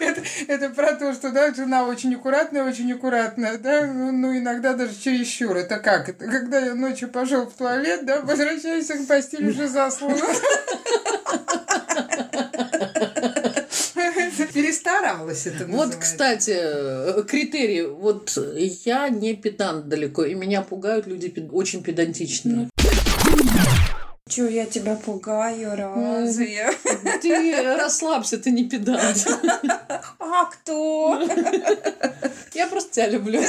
это, 0.00 0.22
это 0.46 0.70
про 0.70 0.92
то, 0.94 1.12
что, 1.12 1.30
да, 1.30 1.52
жена 1.52 1.84
очень 1.84 2.14
аккуратная, 2.14 2.62
очень 2.64 2.92
аккуратная, 2.92 3.58
да, 3.58 3.82
ну, 3.86 4.12
ну, 4.12 4.36
иногда 4.38 4.74
даже 4.74 4.94
чересчур, 4.98 5.56
это 5.56 5.78
как, 5.88 6.10
это 6.10 6.26
когда 6.26 6.58
я 6.58 6.74
ночью 6.74 7.08
пошел 7.08 7.46
в 7.46 7.54
туалет, 7.54 8.04
да, 8.04 8.20
возвращаюсь 8.20 8.88
к 8.88 9.06
постели 9.06 9.48
уже 9.48 9.68
заслана. 9.68 10.16
Перестаралась 14.52 15.46
это 15.46 15.66
Вот, 15.66 15.94
кстати, 15.94 16.52
э, 16.54 17.22
критерий. 17.26 17.86
Вот 17.86 18.36
я 18.84 19.08
не 19.08 19.34
педант 19.34 19.88
далеко, 19.88 20.24
и 20.24 20.34
меня 20.34 20.60
пугают 20.62 21.06
люди 21.06 21.32
очень 21.52 21.82
педантичные. 21.82 22.68
Чё, 24.28 24.48
я 24.48 24.66
тебя 24.66 24.94
пугаю, 24.96 25.74
разве? 25.76 26.70
Ты 27.22 27.62
расслабься, 27.76 28.38
ты 28.38 28.50
не 28.50 28.68
педант. 28.68 29.26
А 30.20 30.44
кто? 30.44 31.18
Я 32.54 32.66
просто 32.66 32.92
тебя 32.92 33.08
люблю. 33.08 33.40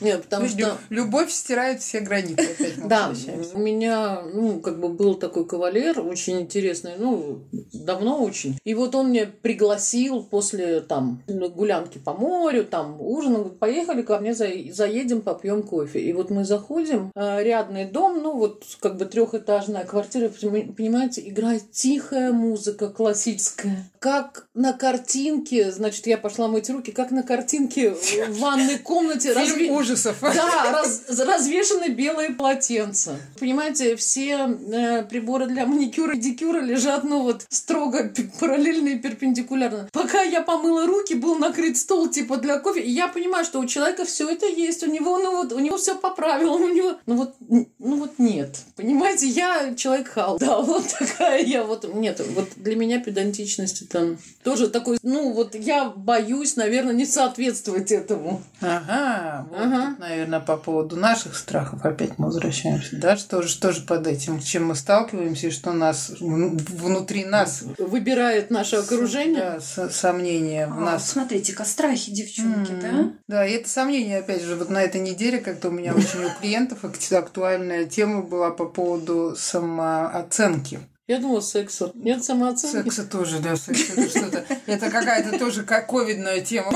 Нет, 0.00 0.24
потому 0.24 0.44
Лю- 0.44 0.50
что... 0.50 0.78
Любовь 0.90 1.30
стирает 1.30 1.80
все 1.80 2.00
границы. 2.00 2.40
Опять 2.58 2.86
Да, 2.86 3.12
у 3.54 3.58
меня, 3.58 4.20
ну, 4.34 4.60
как 4.60 4.78
бы 4.80 4.88
был 4.90 5.14
такой 5.14 5.46
кавалер, 5.46 6.00
очень 6.00 6.40
интересный, 6.40 6.92
ну, 6.98 7.40
давно 7.72 8.22
очень. 8.22 8.58
И 8.64 8.74
вот 8.74 8.94
он 8.94 9.08
мне 9.08 9.26
пригласил 9.26 10.22
после, 10.22 10.80
там, 10.80 11.22
гулянки 11.26 11.98
по 11.98 12.12
морю, 12.12 12.64
там, 12.64 13.00
ужин, 13.00 13.34
он 13.34 13.40
говорит, 13.42 13.58
поехали 13.58 14.02
ко 14.02 14.18
мне, 14.18 14.34
за- 14.34 14.72
заедем, 14.72 15.22
попьем 15.22 15.62
кофе. 15.62 16.00
И 16.00 16.12
вот 16.12 16.30
мы 16.30 16.44
заходим, 16.44 17.10
э, 17.14 17.42
рядный 17.42 17.86
дом, 17.86 18.22
ну, 18.22 18.36
вот, 18.36 18.64
как 18.80 18.96
бы 18.98 19.06
трехэтажная 19.78 19.84
квартира, 19.84 20.28
пони- 20.28 20.72
понимаете, 20.72 21.28
играет 21.28 21.70
тихая 21.72 22.32
музыка 22.32 22.88
классическая. 22.88 23.90
Как 24.00 24.46
на 24.54 24.72
картинке, 24.72 25.72
значит, 25.72 26.06
я 26.06 26.18
пошла 26.18 26.48
мыть 26.48 26.70
руки, 26.70 26.92
как 26.92 27.10
на 27.10 27.22
картинке 27.22 27.90
в 27.90 28.38
ванной 28.38 28.78
комнате. 28.78 29.34
Фильм 29.34 29.38
разве- 29.38 29.70
ужасов. 29.72 30.16
да, 30.20 30.72
раз- 30.72 31.02
развешаны 31.18 31.88
белые 31.88 32.30
полотенца. 32.30 33.16
Понимаете, 33.40 33.96
все 33.96 34.56
э, 34.72 35.02
приборы 35.04 35.46
для 35.46 35.66
маникюра 35.66 36.14
и 36.14 36.18
дикюра 36.18 36.60
лежат, 36.60 37.04
ну 37.04 37.22
вот, 37.22 37.44
строго 37.48 38.12
параллельно 38.38 38.88
и 38.88 38.98
перпендикулярно. 38.98 39.88
Пока 39.92 40.22
я 40.22 40.42
помыла 40.42 40.86
руки, 40.86 41.14
был 41.14 41.36
накрыт 41.36 41.76
стол 41.76 42.08
типа 42.08 42.36
для 42.36 42.58
кофе, 42.58 42.80
и 42.80 42.90
я 42.90 43.08
понимаю, 43.08 43.44
что 43.44 43.58
у 43.58 43.66
человека 43.66 44.04
все 44.04 44.28
это 44.28 44.46
есть, 44.46 44.82
у 44.82 44.90
него, 44.90 45.18
ну 45.18 45.42
вот, 45.42 45.52
у 45.52 45.58
него 45.58 45.76
все 45.76 45.96
по 45.96 46.10
правилам, 46.10 46.62
у 46.62 46.68
него, 46.68 46.98
ну 47.06 47.16
вот, 47.16 47.34
ну 47.40 47.96
вот 47.96 48.18
нет. 48.18 48.56
Понимаете, 48.76 49.26
я 49.26 49.74
человек 49.74 50.08
хал. 50.08 50.38
Да, 50.38 50.58
вот 50.60 50.84
такая 50.98 51.42
я, 51.42 51.64
вот, 51.64 51.92
нет, 51.94 52.20
вот 52.34 52.48
для 52.56 52.76
меня 52.76 53.00
педантичность 53.00 53.87
это 53.88 54.16
тоже 54.44 54.68
такой, 54.68 54.98
ну 55.02 55.32
вот 55.32 55.54
я 55.54 55.88
боюсь, 55.90 56.56
наверное, 56.56 56.92
не 56.94 57.06
соответствовать 57.06 57.90
этому. 57.92 58.42
Ага, 58.60 59.46
вот 59.50 59.58
Ага. 59.60 59.86
тут, 59.90 59.98
наверное, 60.00 60.40
по 60.40 60.56
поводу 60.56 60.96
наших 60.96 61.36
страхов 61.36 61.84
опять 61.84 62.18
мы 62.18 62.26
возвращаемся, 62.26 62.96
да, 62.96 63.16
что 63.16 63.42
же, 63.42 63.48
что 63.48 63.72
же 63.72 63.82
под 63.82 64.06
этим, 64.06 64.40
с 64.40 64.44
чем 64.44 64.66
мы 64.66 64.74
сталкиваемся 64.74 65.48
и 65.48 65.50
что 65.50 65.72
нас 65.72 66.10
вну- 66.20 66.56
внутри 66.68 67.24
нас 67.24 67.62
выбирает 67.78 68.50
наше 68.50 68.76
окружение. 68.76 69.40
да, 69.40 69.60
с- 69.60 69.90
сомнения 69.90 70.66
в 70.66 70.78
А, 70.78 70.80
нас. 70.80 71.10
Смотрите-ка, 71.10 71.64
страхи, 71.64 72.10
девчонки, 72.12 72.72
да? 72.80 72.88
М, 72.88 73.18
Да, 73.28 73.46
и 73.46 73.52
это 73.52 73.68
сомнение, 73.68 74.18
опять 74.18 74.42
же, 74.42 74.54
вот 74.56 74.70
на 74.70 74.82
этой 74.82 75.00
неделе 75.00 75.38
как-то 75.38 75.68
у 75.68 75.72
меня 75.72 75.94
очень 75.94 76.24
у 76.24 76.30
клиентов 76.40 76.84
ак- 76.84 76.98
актуальная 77.12 77.84
тема 77.86 78.22
была 78.22 78.50
по 78.50 78.66
поводу 78.66 79.34
самооценки. 79.36 80.80
Я 81.08 81.20
думала, 81.20 81.40
секса. 81.40 81.90
Нет 81.94 82.22
самооценки. 82.22 82.84
Секса 82.84 83.04
тоже, 83.04 83.38
да, 83.38 83.56
секс 83.56 83.80
это 83.96 84.10
что-то. 84.10 84.44
Это 84.66 84.90
какая-то 84.90 85.38
тоже 85.38 85.62
как 85.62 85.86
ковидная 85.86 86.42
тема. 86.42 86.70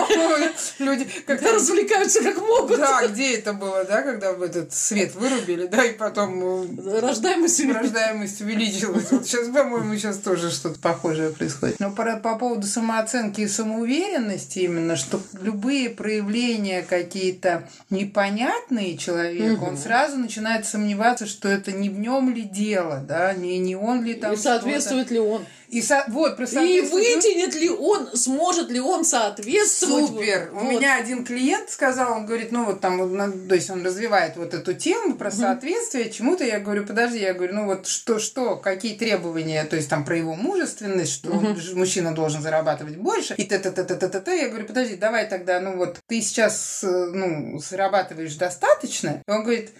Люди 0.78 1.06
как-то 1.26 1.52
развлекаются 1.52 2.22
как 2.22 2.38
могут. 2.38 2.78
Да, 2.78 3.06
где 3.08 3.36
это 3.36 3.52
было, 3.52 3.84
да, 3.84 4.00
когда 4.00 4.30
этот 4.30 4.72
свет 4.72 5.14
вырубили, 5.16 5.66
да, 5.66 5.84
и 5.84 5.92
потом 5.92 6.78
э, 6.78 7.00
Рождаемость 7.00 7.60
увеличивается. 7.60 7.94
рождаемость 7.94 8.40
увеличилась. 8.40 9.10
Вот 9.10 9.26
сейчас, 9.26 9.48
по-моему, 9.48 9.94
сейчас 9.96 10.16
тоже 10.16 10.50
что-то 10.50 10.78
похожее 10.80 11.28
происходит. 11.28 11.78
Но 11.78 11.90
по, 11.90 12.16
по 12.16 12.38
поводу 12.38 12.66
самооценки 12.66 13.42
и 13.42 13.48
самоуверенности 13.48 14.60
именно, 14.60 14.96
что 14.96 15.20
любые 15.42 15.90
проявления 15.90 16.80
какие-то 16.80 17.68
непонятные 17.90 18.96
человеку, 18.96 19.66
он 19.66 19.76
сразу 19.76 20.16
начинает 20.16 20.64
сомневаться, 20.64 21.26
что 21.26 21.48
это 21.48 21.70
не 21.70 21.90
в 21.90 21.98
нем 21.98 22.34
ли 22.34 22.44
дело, 22.44 23.04
да, 23.06 23.34
не, 23.34 23.58
не 23.58 23.76
он 23.76 24.02
ли 24.02 24.21
там 24.22 24.32
И 24.32 24.36
соответствует 24.36 25.10
ли 25.10 25.18
он? 25.18 25.44
И 25.68 25.80
со- 25.80 26.04
вот, 26.08 26.36
про 26.36 26.44
И 26.44 26.80
вытянет 26.82 27.54
ли 27.54 27.70
он, 27.70 28.14
сможет 28.14 28.68
ли 28.70 28.78
он 28.78 29.04
соответствовать. 29.06 30.06
Супер! 30.08 30.50
У 30.52 30.58
Вот. 30.58 30.70
меня 30.72 30.96
один 30.96 31.24
клиент 31.24 31.70
сказал, 31.70 32.12
он 32.12 32.26
говорит, 32.26 32.52
ну 32.52 32.64
вот 32.66 32.80
там, 32.82 32.98
вот, 32.98 33.48
то 33.48 33.54
есть 33.54 33.70
он 33.70 33.82
развивает 33.84 34.36
вот 34.36 34.52
эту 34.52 34.74
тему 34.74 35.14
про 35.14 35.30
соответствие 35.30 36.10
чему-то. 36.10 36.44
Я 36.44 36.60
говорю, 36.60 36.86
подожди, 36.86 37.18
я 37.20 37.32
говорю, 37.32 37.54
ну 37.54 37.64
вот 37.66 37.86
что, 37.86 38.18
что, 38.18 38.56
какие 38.56 38.96
требования, 38.98 39.64
то 39.64 39.76
есть 39.76 39.88
там 39.88 40.04
про 40.04 40.16
его 40.16 40.34
мужественность, 40.34 41.12
что 41.14 41.30
ж- 41.56 41.72
мужчина 41.72 42.14
должен 42.14 42.42
зарабатывать 42.42 42.96
больше, 42.96 43.34
и 43.34 43.44
т-т-т-т-т-т. 43.44 44.36
Я 44.36 44.48
говорю, 44.48 44.66
подожди, 44.66 44.96
давай 44.96 45.26
тогда, 45.26 45.58
ну 45.60 45.78
вот 45.78 46.00
ты 46.06 46.20
сейчас, 46.20 46.84
э, 46.84 46.88
ну, 47.14 47.58
зарабатываешь 47.58 48.34
достаточно? 48.34 49.22
И 49.26 49.30
он 49.30 49.42
говорит, 49.42 49.70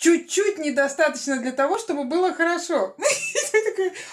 чуть-чуть 0.00 0.58
недостаточно 0.58 1.38
для 1.38 1.52
того, 1.52 1.78
чтобы 1.78 2.04
было 2.04 2.32
хорошо. 2.32 2.96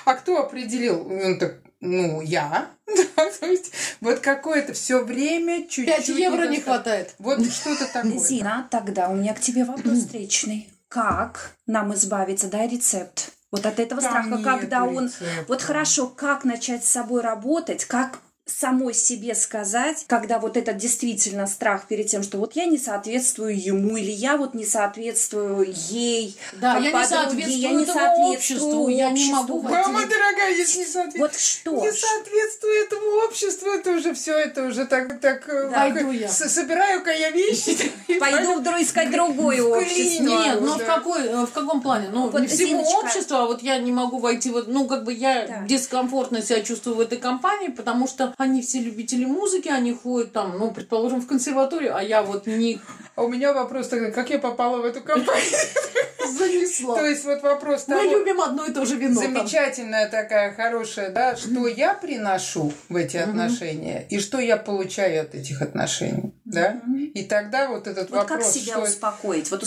А 0.05 0.15
кто 0.15 0.39
определил? 0.39 1.05
Он 1.11 1.39
так, 1.39 1.55
ну, 1.79 2.21
я. 2.21 2.69
Да, 3.15 3.29
то 3.39 3.45
есть 3.45 3.71
вот 4.01 4.19
какое-то 4.19 4.73
все 4.73 5.03
время 5.03 5.63
чуть-чуть. 5.67 5.85
Пять 5.85 6.07
евро 6.07 6.47
не 6.47 6.59
хватает. 6.59 7.13
Вот 7.19 7.43
что-то 7.51 7.85
такое. 7.91 8.17
Зина, 8.17 8.67
тогда 8.71 9.09
у 9.09 9.15
меня 9.15 9.33
к 9.33 9.39
тебе 9.39 9.65
вопрос 9.65 9.99
встречный. 9.99 10.69
Как 10.87 11.51
нам 11.65 11.93
избавиться, 11.93 12.47
дай 12.47 12.67
рецепт. 12.67 13.31
Вот 13.51 13.65
от 13.65 13.79
этого 13.79 14.01
Там 14.01 14.25
страха, 14.25 14.43
когда 14.43 14.83
он... 14.83 15.05
рецепта. 15.05 15.45
Вот 15.47 15.61
хорошо, 15.61 16.07
как 16.07 16.43
начать 16.43 16.85
с 16.85 16.91
собой 16.91 17.21
работать, 17.21 17.85
как 17.85 18.19
самой 18.47 18.93
себе 18.93 19.35
сказать, 19.35 20.05
когда 20.07 20.39
вот 20.39 20.57
этот 20.57 20.77
действительно 20.77 21.47
страх 21.47 21.87
перед 21.87 22.07
тем, 22.07 22.23
что 22.23 22.37
вот 22.37 22.55
я 22.55 22.65
не 22.65 22.77
соответствую 22.77 23.59
ему, 23.61 23.97
или 23.97 24.11
я 24.11 24.37
вот 24.37 24.53
не 24.53 24.65
соответствую 24.65 25.67
ей, 25.89 26.35
Да, 26.53 26.75
как 26.75 26.83
я 26.83 26.87
не 26.89 26.93
подруге, 26.93 27.15
соответствую 27.15 27.59
я 27.59 27.71
не 27.71 27.83
этому 27.83 27.99
соответствую 27.99 28.33
обществу, 28.33 28.87
я 28.89 29.09
не 29.11 29.31
могу 29.31 29.57
обществу. 29.57 29.59
войти. 29.75 29.91
Мама 29.91 29.99
дорогая, 30.07 30.55
если 30.55 30.79
не 30.79 30.85
соответствует. 30.85 31.31
Вот 31.31 31.39
что 31.39 31.71
Не 31.85 31.91
ж. 31.91 31.95
соответствует 31.95 32.87
этому 32.87 33.07
обществу, 33.27 33.69
это 33.69 33.91
уже 33.91 34.13
все, 34.13 34.33
это 34.37 34.63
уже 34.65 34.85
так, 34.85 35.19
так 35.19 35.47
э, 35.49 35.69
Да. 35.69 35.89
Пойду 35.89 36.11
я. 36.11 36.29
собираю-ка 36.29 37.11
я 37.11 37.31
вещи. 37.31 37.91
Пойду 38.19 38.55
вдруг 38.55 38.79
искать 38.79 39.11
другое 39.11 39.61
общество. 39.61 40.23
Нет, 40.23 40.61
ну 40.61 40.77
да. 40.77 40.83
в 40.83 40.85
какой, 40.87 41.23
э, 41.27 41.45
в 41.45 41.51
каком 41.51 41.81
плане? 41.81 42.09
Ну, 42.11 42.29
Вот, 42.29 42.41
не 42.41 42.47
всего 42.47 42.67
Зиночка. 42.83 42.95
общества, 42.97 43.43
а 43.43 43.45
вот 43.45 43.61
я 43.61 43.77
не 43.77 43.91
могу 43.91 44.19
войти 44.19 44.49
вот, 44.49 44.67
ну, 44.67 44.87
как 44.87 45.03
бы 45.03 45.13
я 45.13 45.63
дискомфортно 45.67 46.41
себя 46.41 46.61
чувствую 46.61 46.95
в 46.95 46.99
этой 46.99 47.17
компании, 47.17 47.69
потому 47.69 48.07
что 48.07 48.33
они 48.37 48.61
все 48.61 48.79
любители 48.79 49.25
музыки, 49.25 49.67
они 49.67 49.93
ходят 49.93 50.31
там, 50.31 50.57
ну, 50.57 50.71
предположим, 50.71 51.21
в 51.21 51.27
консерваторию, 51.27 51.95
а 51.95 52.03
я 52.03 52.21
вот 52.21 52.45
не 52.45 52.79
А 53.17 53.23
у 53.23 53.29
меня 53.29 53.51
вопрос 53.51 53.87
такой, 53.87 54.11
как 54.11 54.29
я 54.29 54.37
попала 54.37 54.79
в 54.79 54.85
эту 54.85 55.01
компанию? 55.01 55.43
занесла. 56.37 56.95
То 56.95 57.05
есть 57.05 57.25
вот 57.25 57.41
вопрос 57.41 57.85
Мы 57.87 57.95
того, 57.95 58.11
любим 58.11 58.41
одно 58.41 58.65
и 58.65 58.71
то 58.73 58.85
же 58.85 58.95
вино. 58.95 59.19
там. 59.19 59.33
замечательная 59.33 60.07
такая 60.07 60.53
хорошая, 60.53 61.09
да, 61.09 61.35
что 61.35 61.67
я 61.67 61.93
приношу 61.93 62.71
в 62.89 62.95
эти 62.95 63.17
отношения 63.17 64.05
и 64.09 64.19
что 64.19 64.39
я 64.39 64.57
получаю 64.57 65.21
от 65.23 65.35
этих 65.35 65.61
отношений, 65.61 66.33
да? 66.45 66.81
И 67.13 67.23
тогда 67.23 67.69
вот 67.69 67.87
этот 67.87 68.09
Вот 68.09 68.21
как 68.21 68.31
вопрос, 68.31 68.53
себя 68.53 68.73
что 68.73 68.83
успокоить? 68.83 69.51
Вот 69.51 69.63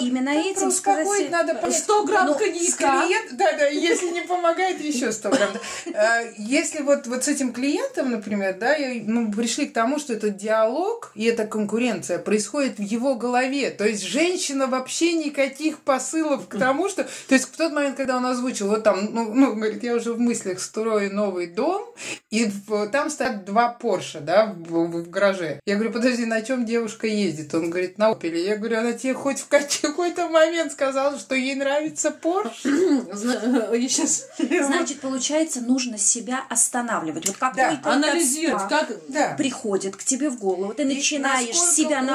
именно 0.00 0.32
Да, 0.32 0.40
этим 0.40 0.68
успокоить 0.68 1.30
надо 1.30 1.54
понять. 1.54 1.78
100 1.78 2.04
грамм 2.04 2.26
Ну, 2.26 2.34
коньяка. 2.34 3.02
Клиент, 3.06 3.36
да, 3.36 3.52
да, 3.52 3.66
если 3.66 4.10
не 4.10 4.22
помогает, 4.22 4.80
еще 4.80 5.12
100 5.12 5.30
грамм. 5.30 5.50
А, 5.94 6.20
Если 6.36 6.82
вот, 6.82 7.06
вот 7.06 7.24
с 7.24 7.28
этим 7.28 7.52
клиентом, 7.52 8.10
например, 8.10 8.56
да, 8.58 8.74
я- 8.74 9.02
ну, 9.04 9.32
пришли 9.32 9.66
к 9.66 9.72
тому, 9.72 9.98
что 9.98 10.12
этот 10.12 10.36
диалог 10.36 11.12
и 11.14 11.24
эта 11.24 11.46
конкуренция 11.46 12.18
происходит 12.18 12.75
в 12.78 12.82
его 12.82 13.14
голове. 13.14 13.70
То 13.70 13.86
есть 13.86 14.02
женщина 14.02 14.66
вообще 14.66 15.12
никаких 15.14 15.80
посылов 15.80 16.48
к 16.48 16.58
тому, 16.58 16.88
что... 16.88 17.04
То 17.04 17.34
есть 17.34 17.46
в 17.52 17.56
тот 17.56 17.72
момент, 17.72 17.96
когда 17.96 18.16
он 18.16 18.26
озвучил, 18.26 18.68
вот 18.68 18.82
там, 18.84 19.08
ну, 19.12 19.32
ну, 19.34 19.54
говорит, 19.54 19.82
я 19.82 19.94
уже 19.94 20.12
в 20.12 20.20
мыслях 20.20 20.60
строю 20.60 21.14
новый 21.14 21.46
дом, 21.46 21.84
и 22.30 22.44
в- 22.66 22.88
там 22.88 23.10
стоят 23.10 23.44
два 23.44 23.68
Порше, 23.68 24.20
да, 24.20 24.46
в, 24.46 24.70
в- 24.86 25.02
в 25.04 25.10
гараже. 25.10 25.60
Я 25.66 25.74
говорю, 25.76 25.92
подожди, 25.92 26.24
на 26.26 26.42
чем 26.42 26.64
девушка 26.66 27.06
ездит? 27.06 27.54
Он 27.54 27.70
говорит, 27.70 27.98
на 27.98 28.08
Опеле. 28.08 28.44
Я 28.44 28.56
говорю, 28.56 28.78
она 28.78 28.92
тебе 28.92 29.14
хоть 29.14 29.40
в 29.40 29.48
какой-то 29.82 30.28
момент 30.28 30.72
сказала, 30.72 31.18
что 31.18 31.34
ей 31.34 31.54
нравится 31.54 32.10
Порш? 32.10 32.62
Сейчас... 32.62 34.26
Значит, 34.66 35.00
получается, 35.00 35.60
нужно 35.60 35.98
себя 35.98 36.44
останавливать. 36.48 37.26
Вот 37.26 37.36
какой-то 37.36 37.90
Анализировать, 37.90 38.68
как... 38.68 38.88
Да. 39.08 39.34
приходит 39.36 39.96
к 39.96 40.04
тебе 40.04 40.30
в 40.30 40.38
голову, 40.38 40.74
ты 40.74 40.84
начинаешь 40.84 41.56
себя 41.60 41.98
он- 42.00 42.06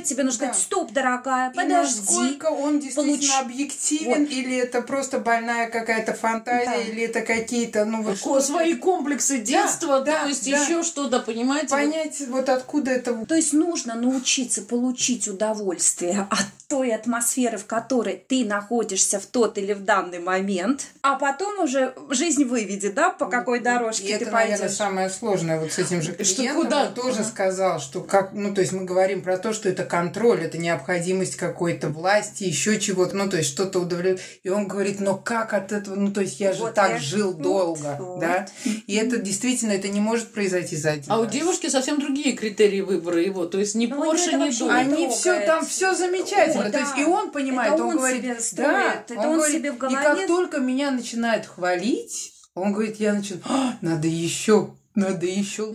накручивать, 0.00 0.04
тебе 0.08 0.22
нужно 0.24 0.46
Да. 0.46 0.52
сказать, 0.54 0.62
стоп, 0.62 0.92
дорогая, 0.92 1.50
И 1.50 1.54
подожди. 1.54 2.00
насколько 2.00 2.46
он 2.46 2.80
действительно 2.80 3.16
Получ- 3.18 3.40
объективен, 3.44 4.08
Вот. 4.24 4.30
или 4.30 4.56
это 4.56 4.82
просто 4.82 5.18
больная 5.18 5.68
какая-то 5.70 6.14
фантазия, 6.14 6.64
Да. 6.66 6.76
или 6.76 7.02
это 7.02 7.20
какие-то, 7.22 7.84
ну 7.84 8.02
вот 8.02 8.14
Ко- 8.14 8.18
что 8.18 8.40
Свои 8.40 8.74
комплексы 8.74 9.38
детства, 9.38 10.00
да, 10.00 10.22
то 10.22 10.28
есть 10.28 10.50
да. 10.50 10.56
еще 10.62 10.82
что-то, 10.82 11.20
понимаете? 11.20 11.68
понять, 11.68 12.20
вот 12.28 12.48
откуда 12.48 12.90
это 12.90 13.14
То 13.26 13.34
есть 13.34 13.52
нужно 13.52 13.94
научиться 13.94 14.62
получить 14.62 15.28
удовольствие 15.28 16.26
от 16.30 16.46
той 16.68 16.94
атмосферы, 16.94 17.58
в 17.58 17.66
которой 17.66 18.22
ты 18.28 18.44
находишься 18.44 19.18
в 19.18 19.26
тот 19.26 19.58
или 19.58 19.72
в 19.72 19.84
данный 19.84 20.20
момент, 20.20 20.86
а 21.02 21.16
потом 21.16 21.60
уже 21.64 21.94
жизнь 22.10 22.44
выведет, 22.44 22.94
да, 22.94 23.10
по 23.10 23.26
какой 23.26 23.58
И 23.58 23.62
дорожке 23.62 24.06
ты 24.18 24.24
это, 24.24 24.30
наверное, 24.30 24.58
пойдешь. 24.58 24.76
самое 24.76 25.10
сложное 25.10 25.58
вот 25.60 25.72
с 25.72 25.78
этим 25.78 26.00
же 26.00 26.12
Что 26.12 26.34
клиентом. 26.36 26.62
куда? 26.62 26.82
Он 26.86 26.94
тоже 26.94 27.20
Ага. 27.20 27.24
сказал, 27.24 27.80
что 27.80 28.00
как, 28.00 28.32
ну, 28.32 28.54
то 28.54 28.60
есть 28.60 28.72
мы 28.72 28.84
говорим 28.84 29.22
про 29.22 29.36
то, 29.36 29.52
что 29.52 29.68
это 29.68 29.84
контроль, 29.90 30.40
это 30.42 30.56
необходимость 30.56 31.36
какой-то 31.36 31.88
власти, 31.88 32.44
еще 32.44 32.78
чего-то, 32.80 33.16
ну, 33.16 33.28
то 33.28 33.36
есть 33.36 33.50
что-то 33.50 33.80
удовлетворяет. 33.80 34.20
И 34.44 34.48
он 34.48 34.68
говорит, 34.68 35.00
но 35.00 35.16
как 35.16 35.52
от 35.52 35.72
этого, 35.72 35.96
ну, 35.96 36.12
то 36.12 36.20
есть 36.22 36.40
я 36.40 36.52
же 36.52 36.60
Вот 36.62 36.74
так 36.74 36.92
я- 36.92 36.98
жил 36.98 37.32
вот, 37.32 37.42
долго, 37.42 37.96
вот. 37.98 38.20
да? 38.20 38.46
И 38.86 38.94
это 38.94 39.18
действительно, 39.18 39.72
это 39.72 39.88
не 39.88 40.00
может 40.00 40.32
произойти 40.32 40.76
за 40.76 40.92
один 40.92 41.10
А 41.12 41.18
у 41.18 41.24
раз. 41.24 41.32
девушки 41.32 41.68
совсем 41.68 41.98
другие 42.00 42.32
критерии 42.32 42.80
выбора 42.80 43.20
его. 43.20 43.44
То 43.46 43.58
есть 43.58 43.74
ни 43.74 43.86
Ну, 43.86 43.96
Порше, 43.96 44.38
вообще 44.38 44.58
дом. 44.60 44.68
не 44.68 44.74
Они 44.74 45.08
все 45.10 45.40
там 45.44 45.66
все 45.66 45.94
замечательно. 45.94 46.66
О, 46.66 46.70
То 46.70 46.78
есть 46.78 46.94
да. 46.94 47.02
и 47.02 47.04
он 47.04 47.30
понимает, 47.32 47.74
Это 47.74 47.82
он, 47.84 47.90
он 47.90 47.96
говорит, 47.96 48.22
себе 48.22 48.34
да, 48.34 48.40
строит, 48.40 49.10
это 49.10 49.20
он 49.20 49.34
говорит, 49.36 49.56
себе 49.56 49.72
в 49.72 49.76
И 49.76 49.78
голове- 49.78 50.02
как 50.04 50.26
только 50.28 50.58
меня 50.58 50.90
начинают 50.92 51.46
хвалить, 51.46 52.32
он 52.54 52.72
говорит, 52.72 52.96
я 53.00 53.12
начинаю, 53.14 53.42
«А, 53.46 53.76
надо 53.80 54.06
еще, 54.08 54.70
надо 54.94 55.26
еще. 55.26 55.74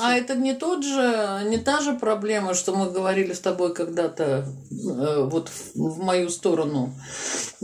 А 0.00 0.16
это 0.16 0.34
не 0.34 0.54
тот 0.54 0.84
же, 0.84 1.42
не 1.46 1.58
та 1.58 1.80
же 1.80 1.94
проблема, 1.94 2.54
что 2.54 2.74
мы 2.74 2.90
говорили 2.90 3.32
с 3.32 3.40
тобой 3.40 3.74
когда-то 3.74 4.46
э, 4.70 5.28
вот 5.30 5.48
в, 5.48 5.74
в 5.74 5.98
мою 5.98 6.28
сторону, 6.28 6.92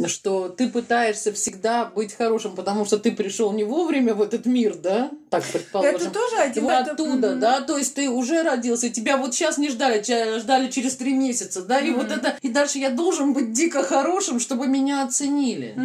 что 0.06 0.48
ты 0.48 0.68
пытаешься 0.68 1.32
всегда 1.32 1.84
быть 1.86 2.14
хорошим, 2.14 2.54
потому 2.56 2.84
что 2.84 2.98
ты 2.98 3.12
пришел 3.12 3.52
не 3.52 3.64
вовремя 3.64 4.14
в 4.14 4.22
этот 4.22 4.46
мир, 4.46 4.76
да? 4.76 5.10
Так 5.30 5.44
предположим. 5.44 5.94
Это 5.94 6.10
тоже 6.10 6.36
один 6.36 6.64
Вот 6.64 6.72
это- 6.72 6.92
оттуда, 6.92 7.36
да, 7.36 7.60
то 7.60 7.78
есть 7.78 7.94
ты 7.94 8.08
уже 8.10 8.42
родился, 8.42 8.90
тебя 8.90 9.16
вот 9.16 9.34
сейчас 9.34 9.58
не 9.58 9.68
ждали, 9.68 10.02
ждали 10.38 10.70
через 10.70 10.96
три 10.96 11.12
месяца, 11.12 11.62
да, 11.62 11.78
и 11.78 11.90
вот 11.92 12.10
это, 12.10 12.36
и 12.42 12.48
дальше 12.48 12.78
я 12.78 12.90
должен 12.90 13.32
быть 13.32 13.52
дико 13.52 13.82
хорошим, 13.82 14.40
чтобы 14.40 14.66
меня 14.66 15.04
оценили. 15.04 15.76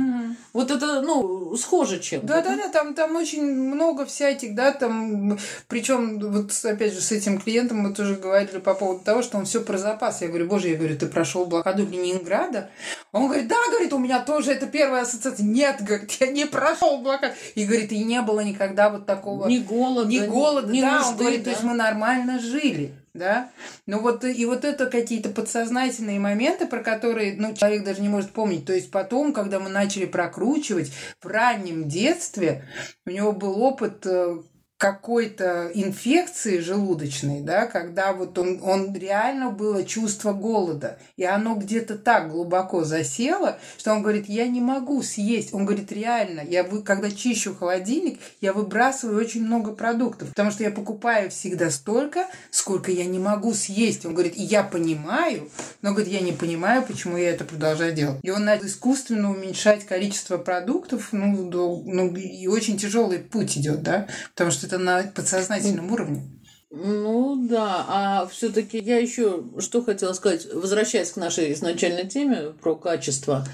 Вот 0.53 0.71
это, 0.71 1.01
ну, 1.01 1.55
схоже 1.57 1.99
чем-то. 1.99 2.27
Да, 2.27 2.41
да, 2.41 2.55
да, 2.55 2.69
там, 2.69 2.93
там 2.93 3.15
очень 3.15 3.43
много 3.43 4.05
всяких, 4.05 4.55
да, 4.55 4.71
там, 4.71 5.37
причем 5.67 6.19
вот 6.19 6.51
опять 6.65 6.93
же 6.93 7.01
с 7.01 7.11
этим 7.11 7.39
клиентом 7.39 7.79
мы 7.79 7.93
тоже 7.93 8.15
говорили 8.15 8.57
по 8.59 8.73
поводу 8.73 9.01
того, 9.03 9.21
что 9.21 9.37
он 9.37 9.45
все 9.45 9.61
про 9.61 9.77
запас. 9.77 10.21
Я 10.21 10.29
говорю, 10.29 10.47
боже, 10.47 10.69
я 10.69 10.75
говорю, 10.75 10.97
ты 10.97 11.05
прошел 11.05 11.45
блокаду 11.45 11.85
Ленинграда? 11.85 12.69
Он 13.11 13.27
говорит, 13.27 13.47
да, 13.47 13.57
говорит, 13.69 13.93
у 13.93 13.99
меня 13.99 14.19
тоже 14.19 14.51
это 14.53 14.65
первая 14.65 15.03
ассоциация. 15.03 15.45
Нет, 15.45 15.77
говорит, 15.81 16.11
я 16.19 16.27
не 16.27 16.45
прошел 16.45 16.97
блокаду. 16.99 17.33
И 17.53 17.65
говорит, 17.65 17.91
и 17.91 18.03
не 18.03 18.21
было 18.21 18.39
никогда 18.39 18.89
вот 18.89 19.05
такого 19.05 19.34
Ни 19.47 19.59
голода, 19.59 20.09
ни 20.09 20.19
голода, 20.25 20.71
ни 20.71 20.81
да, 20.81 20.99
нужды, 20.99 21.11
он 21.11 21.17
говорит, 21.17 21.39
да. 21.39 21.43
то 21.43 21.49
есть 21.51 21.63
мы 21.63 21.73
нормально 21.73 22.39
жили, 22.39 22.93
да. 23.13 23.49
Ну 23.85 23.99
вот 23.99 24.23
и 24.23 24.45
вот 24.45 24.65
это 24.65 24.87
какие-то 24.87 25.29
подсознательные 25.29 26.19
моменты, 26.19 26.67
про 26.67 26.81
которые, 26.83 27.35
ну, 27.37 27.53
человек 27.53 27.83
даже 27.83 28.01
не 28.01 28.09
может 28.09 28.31
помнить. 28.31 28.65
То 28.65 28.73
есть 28.73 28.91
потом, 28.91 29.33
когда 29.33 29.59
мы 29.59 29.69
начали 29.69 30.05
прокручивать 30.05 30.91
в 31.21 31.27
раннем 31.27 31.87
детстве, 31.87 32.65
у 33.05 33.09
него 33.09 33.31
был 33.31 33.61
опыт 33.61 34.05
э, 34.05 34.37
какой-то 34.85 35.71
инфекции 35.73 36.59
желудочной, 36.59 37.41
да, 37.41 37.65
когда 37.65 38.13
вот 38.13 38.37
он, 38.37 38.59
он 38.61 38.95
реально 38.95 39.49
было 39.49 39.83
чувство 39.83 40.31
голода, 40.31 40.99
и 41.17 41.23
оно 41.23 41.55
где-то 41.55 41.97
так 41.97 42.29
глубоко 42.29 42.83
засело, 42.83 43.57
что 43.79 43.91
он 43.93 44.03
говорит, 44.03 44.29
я 44.29 44.47
не 44.47 44.61
могу 44.61 45.01
съесть. 45.01 45.55
Он 45.55 45.65
говорит, 45.65 45.91
реально, 45.91 46.41
я 46.47 46.63
вы, 46.63 46.83
когда 46.83 47.09
чищу 47.09 47.55
холодильник, 47.55 48.19
я 48.41 48.53
выбрасываю 48.53 49.19
очень 49.19 49.43
много 49.43 49.71
продуктов, 49.71 50.29
потому 50.29 50.51
что 50.51 50.63
я 50.63 50.69
покупаю 50.69 51.31
всегда 51.31 51.71
столько, 51.71 52.27
сколько 52.51 52.91
я 52.91 53.05
не 53.05 53.17
могу 53.17 53.55
съесть. 53.55 54.05
Он 54.05 54.13
говорит, 54.13 54.37
и 54.37 54.43
я 54.43 54.63
понимаю, 54.63 55.49
но 55.81 55.93
говорит, 55.93 56.13
я 56.13 56.19
не 56.19 56.31
понимаю, 56.31 56.83
почему 56.83 57.17
я 57.17 57.31
это 57.31 57.43
продолжаю 57.43 57.93
делать. 57.93 58.19
И 58.21 58.29
он 58.29 58.45
начал 58.45 58.67
искусственно 58.67 59.31
уменьшать 59.31 59.85
количество 59.85 60.37
продуктов, 60.37 61.09
ну, 61.11 61.49
до- 61.49 61.81
ну 61.85 62.15
и 62.15 62.45
очень 62.45 62.77
тяжелый 62.77 63.17
путь 63.17 63.57
идет, 63.57 63.81
да, 63.81 64.07
потому 64.35 64.51
что 64.51 64.67
это 64.67 64.74
на 64.77 65.03
подсознательном 65.03 65.91
уровне. 65.91 66.23
Ну 66.71 67.47
да, 67.47 67.85
а 67.87 68.27
все-таки 68.27 68.77
я 68.79 68.97
еще 68.97 69.43
что 69.59 69.81
хотела 69.83 70.13
сказать, 70.13 70.47
возвращаясь 70.53 71.11
к 71.11 71.17
нашей 71.17 71.53
изначальной 71.53 72.07
теме 72.07 72.53
про 72.61 72.75
качество. 72.75 73.45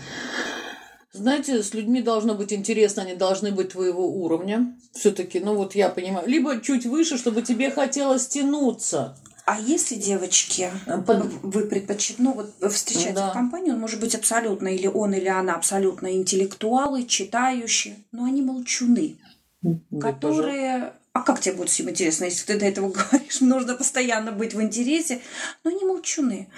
Знаете, 1.13 1.61
с 1.61 1.73
людьми 1.73 2.01
должно 2.01 2.35
быть 2.35 2.53
интересно, 2.53 3.03
они 3.03 3.15
должны 3.15 3.51
быть 3.51 3.69
твоего 3.69 4.07
уровня. 4.07 4.75
Все-таки, 4.93 5.39
ну 5.39 5.55
вот 5.55 5.75
я 5.75 5.89
понимаю, 5.89 6.27
либо 6.27 6.61
чуть 6.61 6.85
выше, 6.85 7.17
чтобы 7.17 7.41
тебе 7.41 7.69
хотелось 7.69 8.27
тянуться. 8.27 9.17
А 9.45 9.59
если 9.59 9.95
девочки, 9.95 10.71
Под- 11.05 11.25
вы 11.43 11.65
предпочитаете, 11.65 12.23
ну 12.23 12.33
вот 12.33 12.71
встречаете 12.71 13.13
Да. 13.15 13.31
в 13.31 13.33
компании, 13.33 13.71
он 13.71 13.79
может 13.79 13.99
быть 13.99 14.15
абсолютно, 14.15 14.69
или 14.69 14.87
он, 14.87 15.13
или 15.13 15.27
она 15.27 15.55
абсолютно 15.55 16.13
интеллектуалы, 16.13 17.03
читающие, 17.03 17.97
но 18.11 18.23
они 18.23 18.41
молчуны, 18.41 19.17
которые... 19.99 20.93
А 21.13 21.23
как 21.23 21.41
тебе 21.41 21.55
будет 21.55 21.69
всем 21.69 21.89
интересно, 21.89 22.25
если 22.25 22.45
ты 22.45 22.57
до 22.57 22.65
этого 22.65 22.89
говоришь, 22.89 23.41
нужно 23.41 23.75
постоянно 23.75 24.31
быть 24.31 24.53
в 24.53 24.61
интересе, 24.61 25.21
но 25.63 25.71
они 25.71 25.83
молчуны. 25.83 26.49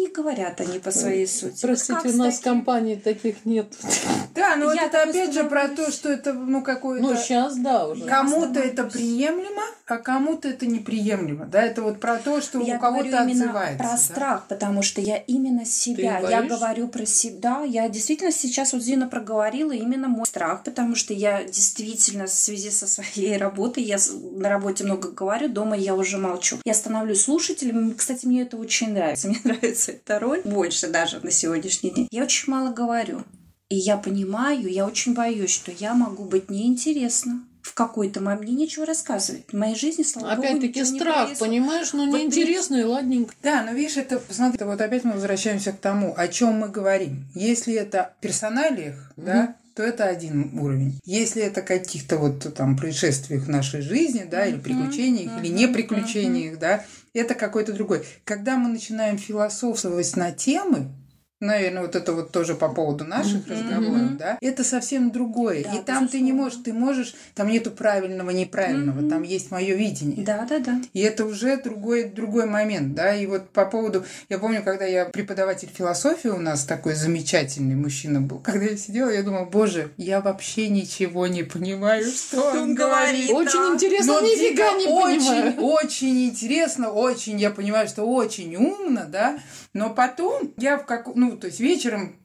Ну, 0.00 0.06
не 0.06 0.12
говорят 0.12 0.60
они 0.60 0.78
по 0.78 0.90
своей 0.90 1.26
сути. 1.26 1.60
Простите, 1.60 1.94
Как 1.94 2.04
у 2.06 2.16
нас 2.16 2.38
таким? 2.38 2.52
компании 2.52 2.94
таких 2.96 3.44
нет. 3.44 3.72
Да, 4.32 4.56
но 4.56 4.72
Я 4.72 4.86
это 4.86 5.02
опять 5.02 5.34
же 5.34 5.44
про 5.44 5.62
то, 5.62 5.68
остановлюсь. 5.68 5.94
что 5.94 6.08
это, 6.08 6.32
ну, 6.32 6.62
какое-то... 6.62 7.04
Ну, 7.04 7.16
сейчас, 7.16 7.56
да, 7.58 7.88
уже. 7.88 8.04
Кому-то 8.04 8.60
это 8.60 8.84
приемлемо, 8.84 9.62
а 9.86 9.98
кому-то 9.98 10.48
это 10.48 10.66
неприемлемо. 10.66 11.46
Да, 11.46 11.60
это 11.60 11.82
вот 11.82 11.98
про 12.00 12.16
то, 12.16 12.40
что 12.40 12.60
Я 12.60 12.76
у 12.76 12.80
кого-то 12.80 13.22
отзывается. 13.22 13.78
про 13.78 13.90
да. 13.90 13.96
страх, 13.96 14.46
потому 14.48 14.82
что 14.82 15.00
я 15.00 15.16
именно 15.16 15.64
себя, 15.64 16.20
я 16.20 16.42
говорю 16.42 16.88
про 16.88 17.04
себя. 17.04 17.64
Я 17.64 17.88
действительно 17.88 18.30
сейчас 18.30 18.72
вот 18.72 18.82
Зина 18.82 19.08
проговорила 19.08 19.72
именно 19.72 20.08
мой 20.08 20.26
страх, 20.26 20.62
потому 20.62 20.94
что 20.94 21.12
я 21.12 21.42
действительно 21.44 22.26
в 22.26 22.30
связи 22.30 22.70
со 22.70 22.86
своей 22.86 23.36
работой, 23.36 23.82
я 23.82 23.98
на 24.32 24.48
работе 24.48 24.84
много 24.84 25.10
говорю, 25.10 25.48
дома 25.48 25.76
я 25.76 25.94
уже 25.94 26.18
молчу. 26.18 26.58
Я 26.64 26.74
становлюсь 26.74 27.22
слушателем. 27.22 27.94
Кстати, 27.94 28.26
мне 28.26 28.42
это 28.42 28.56
очень 28.56 28.92
нравится. 28.92 29.28
Мне 29.28 29.40
нравится 29.44 29.89
эта 29.90 30.18
роль 30.18 30.42
больше 30.44 30.88
даже 30.88 31.20
на 31.20 31.30
сегодняшний 31.30 31.90
день. 31.90 32.08
Я 32.10 32.24
очень 32.24 32.50
мало 32.50 32.72
говорю. 32.72 33.22
И 33.68 33.76
я 33.76 33.96
понимаю, 33.96 34.68
я 34.68 34.84
очень 34.86 35.14
боюсь, 35.14 35.50
что 35.50 35.70
я 35.70 35.94
могу 35.94 36.24
быть 36.24 36.50
неинтересна. 36.50 37.44
В 37.62 37.74
какой-то 37.74 38.20
момент 38.20 38.42
мне 38.42 38.54
нечего 38.54 38.86
рассказывать. 38.86 39.44
В 39.48 39.52
моей 39.52 39.76
жизни, 39.76 40.02
слава 40.02 40.32
Опять-таки 40.32 40.84
страх, 40.84 41.38
понимаешь? 41.38 41.92
Ну, 41.92 42.10
Вот 42.10 42.18
неинтересно 42.18 42.76
и 42.76 42.82
ладненько. 42.82 43.34
Да, 43.42 43.62
но 43.62 43.72
видишь, 43.72 43.98
это, 43.98 44.20
смотри, 44.30 44.64
вот 44.64 44.80
опять 44.80 45.04
мы 45.04 45.12
возвращаемся 45.12 45.72
к 45.72 45.78
тому, 45.78 46.14
о 46.16 46.26
чем 46.28 46.54
мы 46.54 46.68
говорим. 46.68 47.28
Если 47.34 47.74
это 47.74 48.14
в 48.18 48.22
персоналиях, 48.22 49.12
да, 49.16 49.56
то 49.74 49.82
это 49.82 50.04
один 50.04 50.58
уровень. 50.58 50.98
Если 51.04 51.42
это 51.42 51.62
каких-то 51.62 52.18
вот 52.18 52.52
там 52.54 52.76
происшествиях 52.76 53.44
в 53.44 53.48
нашей 53.48 53.80
жизни, 53.80 54.26
да, 54.28 54.46
или 54.46 54.58
приключениях, 54.58 55.42
или 55.42 55.48
не 55.48 55.68
приключениях, 55.68 56.58
да, 56.58 56.84
это 57.14 57.34
какой-то 57.34 57.72
другой. 57.72 58.04
Когда 58.24 58.56
мы 58.56 58.68
начинаем 58.68 59.18
философствовать 59.18 60.16
на 60.16 60.32
темы, 60.32 60.88
Наверное, 61.40 61.82
вот 61.82 61.96
это 61.96 62.12
вот 62.12 62.32
тоже 62.32 62.54
по 62.54 62.68
поводу 62.68 63.04
наших 63.04 63.48
разговоров, 63.48 64.18
да, 64.18 64.36
это 64.42 64.62
совсем 64.62 65.10
другое. 65.10 65.64
Да, 65.64 65.74
И 65.74 65.82
там 65.82 66.06
ты 66.06 66.20
не 66.20 66.32
можешь, 66.34 66.58
ты 66.62 66.74
можешь, 66.74 67.14
там 67.34 67.48
нету 67.48 67.70
правильного, 67.70 68.28
неправильного, 68.28 69.08
там 69.08 69.22
есть 69.22 69.50
мое 69.50 69.74
видение. 69.74 70.22
Да, 70.24 70.46
да, 70.48 70.58
да. 70.58 70.80
И 70.92 71.00
это 71.00 71.24
уже 71.24 71.56
другой, 71.56 72.04
другой 72.04 72.44
момент, 72.44 72.94
да, 72.94 73.14
и 73.14 73.24
вот 73.26 73.48
по 73.50 73.64
поводу, 73.64 74.04
я 74.28 74.38
помню, 74.38 74.62
когда 74.62 74.84
я 74.84 75.06
преподаватель 75.06 75.70
философии 75.74 76.28
у 76.28 76.38
нас 76.38 76.64
такой 76.64 76.94
замечательный 76.94 77.74
мужчина 77.74 78.20
был, 78.20 78.38
когда 78.44 78.66
я 78.66 78.76
сидела, 78.76 79.08
я 79.08 79.22
думала, 79.22 79.46
боже, 79.46 79.92
я 79.96 80.20
вообще 80.20 80.68
ничего 80.68 81.26
не 81.26 81.42
понимаю, 81.42 82.04
что 82.04 82.50
он, 82.52 82.74
говорит. 82.74 83.30
Очень 83.30 83.74
интересно, 83.74 84.12
Но 84.12 84.20
нифига 84.20 84.72
не 84.74 84.84
понимаю. 84.86 85.54
очень 85.58 86.26
интересно, 86.26 86.90
очень, 86.90 87.40
я 87.40 87.50
понимаю, 87.50 87.88
что 87.88 88.04
очень 88.04 88.56
умно, 88.56 89.06
да, 89.08 89.38
но 89.72 89.88
потом 89.90 90.52
я 90.58 90.76
в 90.76 90.84
как, 90.84 91.06
ну, 91.14 91.29
то 91.36 91.46
есть 91.46 91.60
вечером 91.60 92.16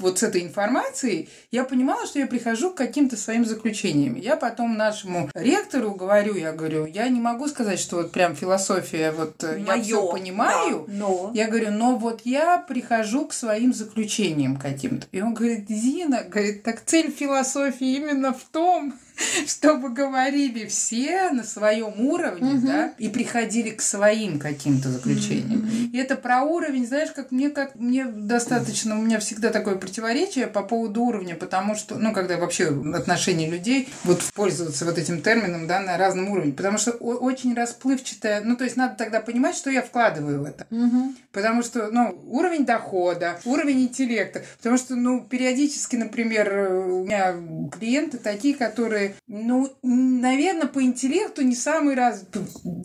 вот 0.00 0.20
с 0.20 0.22
этой 0.22 0.42
информацией, 0.42 1.28
я 1.50 1.64
понимала, 1.64 2.06
что 2.06 2.20
я 2.20 2.28
прихожу 2.28 2.70
к 2.70 2.76
каким-то 2.76 3.16
своим 3.16 3.44
заключениям. 3.44 4.14
Я 4.14 4.36
потом 4.36 4.76
нашему 4.76 5.28
ректору 5.34 5.90
говорю, 5.92 6.36
я 6.36 6.52
говорю, 6.52 6.86
я 6.86 7.08
не 7.08 7.20
могу 7.20 7.48
сказать, 7.48 7.80
что 7.80 7.96
вот 7.96 8.12
прям 8.12 8.36
философия, 8.36 9.10
вот 9.10 9.42
э, 9.42 9.60
я 9.66 9.82
все 9.82 10.08
понимаю. 10.08 10.84
Да, 10.86 10.94
но... 10.94 11.32
Я 11.34 11.48
говорю, 11.48 11.72
но 11.72 11.96
вот 11.96 12.20
я 12.22 12.58
прихожу 12.58 13.26
к 13.26 13.32
своим 13.32 13.74
заключениям 13.74 14.56
каким-то. 14.56 15.08
И 15.10 15.20
он 15.20 15.34
говорит, 15.34 15.68
Зина, 15.68 16.22
говорит, 16.22 16.62
так 16.62 16.84
цель 16.84 17.10
философии 17.10 17.96
именно 17.96 18.32
в 18.32 18.44
том, 18.44 18.94
чтобы 19.46 19.90
говорили 19.90 20.66
все 20.66 21.30
на 21.30 21.44
своем 21.44 21.94
уровне, 22.00 22.54
угу. 22.54 22.66
да, 22.66 22.92
и 22.98 23.08
приходили 23.08 23.70
к 23.70 23.82
своим 23.82 24.38
каким-то 24.38 24.90
заключениям. 24.90 25.60
Угу. 25.60 25.92
И 25.92 25.98
это 25.98 26.16
про 26.16 26.42
уровень, 26.42 26.86
знаешь, 26.86 27.10
как 27.10 27.30
мне 27.30 27.50
как 27.50 27.74
мне 27.74 28.04
достаточно, 28.04 28.98
у 28.98 29.02
меня 29.02 29.18
всегда 29.18 29.50
такое 29.50 29.76
противоречие 29.76 30.46
по 30.46 30.62
поводу 30.62 31.02
уровня, 31.02 31.34
потому 31.34 31.74
что, 31.74 31.96
ну, 31.96 32.12
когда 32.12 32.36
вообще 32.36 32.68
отношения 32.94 33.48
людей 33.48 33.88
вот 34.04 34.22
пользоваться 34.34 34.84
вот 34.84 34.98
этим 34.98 35.22
термином, 35.22 35.66
да, 35.66 35.80
на 35.80 35.96
разном 35.96 36.28
уровне, 36.30 36.52
потому 36.52 36.78
что 36.78 36.92
очень 36.92 37.54
расплывчатое, 37.54 38.42
ну, 38.42 38.56
то 38.56 38.64
есть 38.64 38.76
надо 38.76 38.96
тогда 38.96 39.20
понимать, 39.20 39.56
что 39.56 39.70
я 39.70 39.82
вкладываю 39.82 40.42
в 40.42 40.44
это, 40.44 40.66
угу. 40.70 41.14
потому 41.32 41.62
что, 41.62 41.90
ну, 41.90 42.18
уровень 42.28 42.64
дохода, 42.64 43.40
уровень 43.44 43.82
интеллекта, 43.82 44.42
потому 44.58 44.76
что, 44.76 44.94
ну, 44.94 45.20
периодически, 45.20 45.96
например, 45.96 46.48
у 46.88 47.04
меня 47.04 47.34
клиенты 47.78 48.18
такие, 48.18 48.54
которые 48.54 49.07
ну, 49.26 49.72
наверное, 49.82 50.66
по 50.66 50.82
интеллекту 50.82 51.42
не 51.42 51.54
самый 51.54 51.94
раз, 51.94 52.24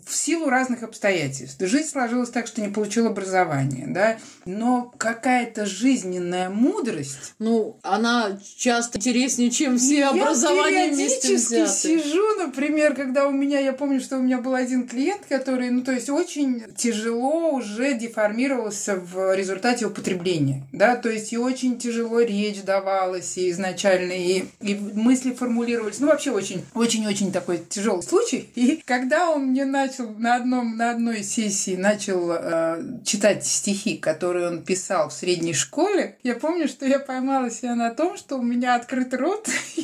в 0.06 0.14
силу 0.14 0.48
разных 0.48 0.82
обстоятельств. 0.82 1.60
Жизнь 1.60 1.88
сложилась 1.88 2.30
так, 2.30 2.46
что 2.46 2.60
не 2.60 2.68
получил 2.68 3.06
образование, 3.06 3.86
да, 3.88 4.18
но 4.44 4.92
какая-то 4.98 5.66
жизненная 5.66 6.50
мудрость. 6.50 7.34
Ну, 7.38 7.78
она 7.82 8.38
часто 8.56 8.98
интереснее, 8.98 9.50
чем 9.50 9.78
все 9.78 10.06
образования 10.06 10.92
вместе 10.92 11.36
взятые. 11.36 11.68
сижу, 11.68 12.38
например, 12.38 12.94
когда 12.94 13.26
у 13.26 13.32
меня, 13.32 13.60
я 13.60 13.72
помню, 13.72 14.00
что 14.00 14.18
у 14.18 14.22
меня 14.22 14.38
был 14.38 14.54
один 14.54 14.86
клиент, 14.88 15.22
который, 15.28 15.70
ну, 15.70 15.82
то 15.82 15.92
есть 15.92 16.08
очень 16.10 16.64
тяжело 16.76 17.50
уже 17.52 17.94
деформировался 17.94 18.96
в 18.96 19.34
результате 19.34 19.86
употребления, 19.86 20.66
да, 20.72 20.96
то 20.96 21.08
есть 21.08 21.32
и 21.32 21.38
очень 21.38 21.78
тяжело 21.78 22.20
речь 22.20 22.62
давалась 22.62 23.36
и 23.36 23.50
изначально, 23.50 24.12
и, 24.12 24.44
и 24.60 24.74
мысли 24.74 25.32
формулировались. 25.32 26.00
Ну, 26.00 26.10
вообще 26.14 26.30
очень, 26.30 26.64
очень-очень 26.74 27.32
такой 27.32 27.58
тяжелый 27.58 28.02
случай. 28.02 28.48
И 28.54 28.82
когда 28.84 29.30
он 29.30 29.46
мне 29.46 29.64
начал 29.64 30.10
на 30.10 30.36
одном, 30.36 30.76
на 30.76 30.92
одной 30.92 31.22
сессии 31.22 31.76
начал 31.76 32.30
э, 32.32 32.82
читать 33.04 33.46
стихи, 33.46 33.96
которые 33.96 34.48
он 34.48 34.62
писал 34.62 35.08
в 35.08 35.12
средней 35.12 35.54
школе, 35.54 36.16
я 36.22 36.34
помню, 36.34 36.68
что 36.68 36.86
я 36.86 36.98
поймала 36.98 37.50
себя 37.50 37.74
на 37.74 37.90
том, 37.90 38.16
что 38.16 38.36
у 38.36 38.42
меня 38.42 38.76
открыт 38.76 39.12
рот, 39.14 39.48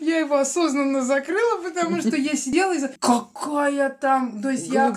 я 0.00 0.18
его 0.18 0.36
осознанно 0.36 1.02
закрыла, 1.02 1.62
потому 1.62 2.00
что 2.00 2.16
я 2.16 2.36
сидела 2.36 2.74
и 2.74 2.80
какая 3.00 3.88
там, 3.88 4.42
то 4.42 4.50
есть 4.50 4.66
я, 4.68 4.94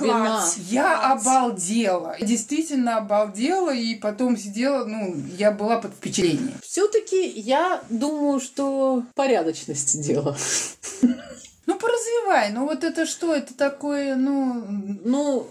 я 0.69 1.12
обалдела, 1.12 2.15
действительно 2.19 2.97
обалдела, 2.97 3.73
и 3.73 3.95
потом 3.95 4.38
сидела, 4.38 4.86
ну, 4.86 5.15
я 5.38 5.51
была 5.51 5.77
под 5.77 5.93
впечатлением. 5.93 6.53
Все-таки 6.62 7.27
я 7.27 7.82
думаю, 7.89 8.39
что 8.39 9.03
порядочность 9.15 10.01
дело. 10.01 10.36
Ну, 11.65 11.76
поразвивай. 11.76 12.52
Ну, 12.52 12.65
вот 12.65 12.84
это 12.84 13.06
что? 13.06 13.36
Это 13.36 13.54
такое, 13.54 14.15
ну... 14.15 14.65
Ну, 15.04 15.48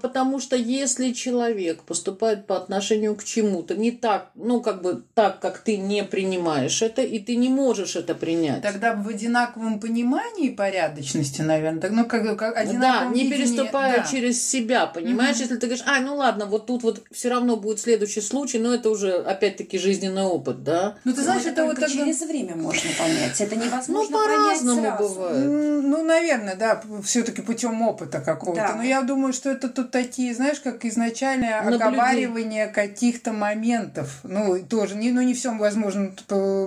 потому 0.00 0.40
что 0.40 0.56
если 0.56 1.12
человек 1.12 1.82
поступает 1.82 2.46
по 2.46 2.56
отношению 2.56 3.14
к 3.14 3.24
чему-то 3.24 3.76
не 3.76 3.90
так, 3.90 4.30
ну, 4.34 4.60
как 4.60 4.82
бы 4.82 5.02
так, 5.14 5.40
как 5.40 5.58
ты 5.58 5.76
не 5.76 6.04
принимаешь 6.04 6.82
это, 6.82 7.02
и 7.02 7.18
ты 7.18 7.36
не 7.36 7.48
можешь 7.48 7.96
это 7.96 8.14
принять. 8.14 8.62
Тогда 8.62 8.94
в 8.94 9.08
одинаковом 9.08 9.80
понимании 9.80 10.50
порядочности, 10.50 11.42
наверное, 11.42 11.80
так, 11.80 11.90
ну, 11.90 12.04
как, 12.06 12.38
как 12.38 12.54
Да, 12.80 13.06
не 13.06 13.24
видении, 13.24 13.30
переступая 13.30 13.98
да. 13.98 14.08
через 14.08 14.46
себя, 14.46 14.86
понимаешь? 14.86 15.36
Угу. 15.36 15.42
Если 15.42 15.56
ты 15.56 15.66
говоришь, 15.66 15.84
а, 15.86 16.00
ну 16.00 16.16
ладно, 16.16 16.46
вот 16.46 16.66
тут 16.66 16.82
вот 16.82 17.02
все 17.10 17.28
равно 17.28 17.56
будет 17.56 17.80
следующий 17.80 18.20
случай, 18.20 18.58
но 18.58 18.74
это 18.74 18.90
уже, 18.90 19.12
опять-таки, 19.12 19.78
жизненный 19.78 20.22
опыт, 20.24 20.62
да? 20.62 20.96
Ну, 21.04 21.12
ты 21.12 21.22
знаешь, 21.22 21.42
это, 21.42 21.50
это 21.50 21.64
вот 21.66 21.74
тогда... 21.74 21.88
через 21.88 22.20
время 22.22 22.56
можно 22.56 22.90
понять. 22.98 23.40
Это 23.40 23.56
невозможно 23.56 24.10
Ну, 24.10 24.24
по-разному 24.24 24.96
бывает. 24.98 25.46
Ну, 25.46 26.04
наверное, 26.04 26.56
да, 26.56 26.82
все-таки 27.02 27.42
путем 27.42 27.82
опыта 27.82 28.20
какого-то. 28.20 28.68
Да. 28.68 28.74
Но 28.76 28.82
я 28.82 29.02
думаю, 29.02 29.32
что 29.32 29.50
это 29.58 29.68
тут 29.68 29.90
такие, 29.90 30.34
знаешь, 30.34 30.60
как 30.60 30.84
изначальное 30.84 31.60
оговаривание 31.60 32.68
каких-то 32.68 33.32
моментов. 33.32 34.20
Ну, 34.22 34.58
тоже, 34.64 34.94
не, 34.94 35.10
ну, 35.10 35.22
не 35.22 35.34
все 35.34 35.54
возможно 35.56 36.12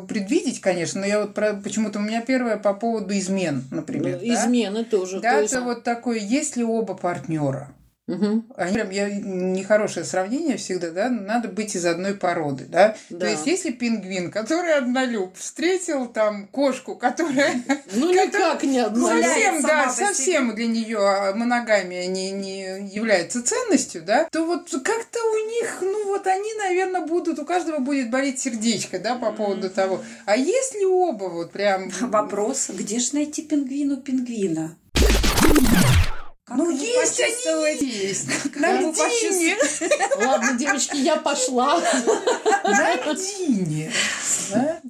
предвидеть, 0.08 0.62
конечно, 0.62 1.02
но 1.02 1.08
я 1.08 1.22
вот 1.22 1.34
про, 1.34 1.54
почему-то 1.54 2.00
у 2.00 2.02
меня 2.02 2.22
первое 2.22 2.58
по 2.58 2.74
поводу 2.74 3.18
измен, 3.18 3.64
например. 3.72 4.20
Ну, 4.22 4.34
измены 4.34 4.84
да? 4.84 4.90
тоже. 4.90 5.20
Да, 5.22 5.32
то 5.32 5.36
это 5.38 5.42
есть... 5.44 5.60
вот 5.60 5.84
такое, 5.84 6.20
если 6.20 6.64
оба 6.64 6.94
партнера 6.94 7.70
Угу. 8.08 8.46
Они 8.56 8.74
прям, 8.74 8.90
я 8.90 9.10
нехорошее 9.10 10.06
сравнение 10.06 10.58
всегда, 10.58 10.90
да, 10.90 11.10
надо 11.10 11.48
быть 11.48 11.76
из 11.76 11.86
одной 11.86 12.16
породы, 12.16 12.66
да? 12.66 12.96
да. 13.10 13.20
То 13.20 13.28
есть, 13.28 13.46
если 13.46 13.72
пингвин, 13.72 14.32
который 14.32 14.76
однолюб, 14.76 15.38
встретил 15.38 16.08
там 16.08 16.48
кошку, 16.48 16.96
которая... 16.96 17.54
Ну, 17.94 18.12
никак 18.12 18.64
не 18.64 18.80
однолюб. 18.80 19.24
Совсем, 19.24 19.62
да, 19.62 19.90
совсем 19.90 20.56
для 20.56 20.68
нее 20.68 21.34
моногамия 21.36 22.08
не, 22.08 22.32
не 22.32 22.90
является 22.90 23.44
ценностью, 23.44 24.02
да, 24.02 24.28
то 24.32 24.46
вот 24.46 24.70
как-то 24.72 25.20
у 25.20 25.50
них, 25.50 25.78
ну, 25.82 26.08
вот 26.08 26.26
они, 26.28 26.54
наверное, 26.56 27.06
будут, 27.06 27.40
у 27.40 27.46
каждого 27.46 27.80
будет 27.80 28.10
болеть 28.10 28.40
сердечко, 28.40 29.00
да, 29.00 29.16
по 29.16 29.32
поводу 29.32 29.70
того. 29.70 30.02
А 30.26 30.36
если 30.36 30.84
оба 30.86 31.26
вот 31.26 31.52
прям... 31.52 31.90
Вопрос, 32.02 32.70
где 32.74 33.00
же 33.00 33.14
найти 33.14 33.44
пингвину 33.44 33.98
пингвина? 33.98 34.76
Как 36.52 36.58
ну, 36.58 36.70
есть 36.70 37.22
они 37.22 37.90
есть. 37.90 38.28
На 38.56 38.78
Дине. 38.80 39.58
Ладно, 40.18 40.54
девочки, 40.58 40.98
я 40.98 41.16
пошла. 41.16 41.80
На 42.66 43.14
Дине. 43.14 43.92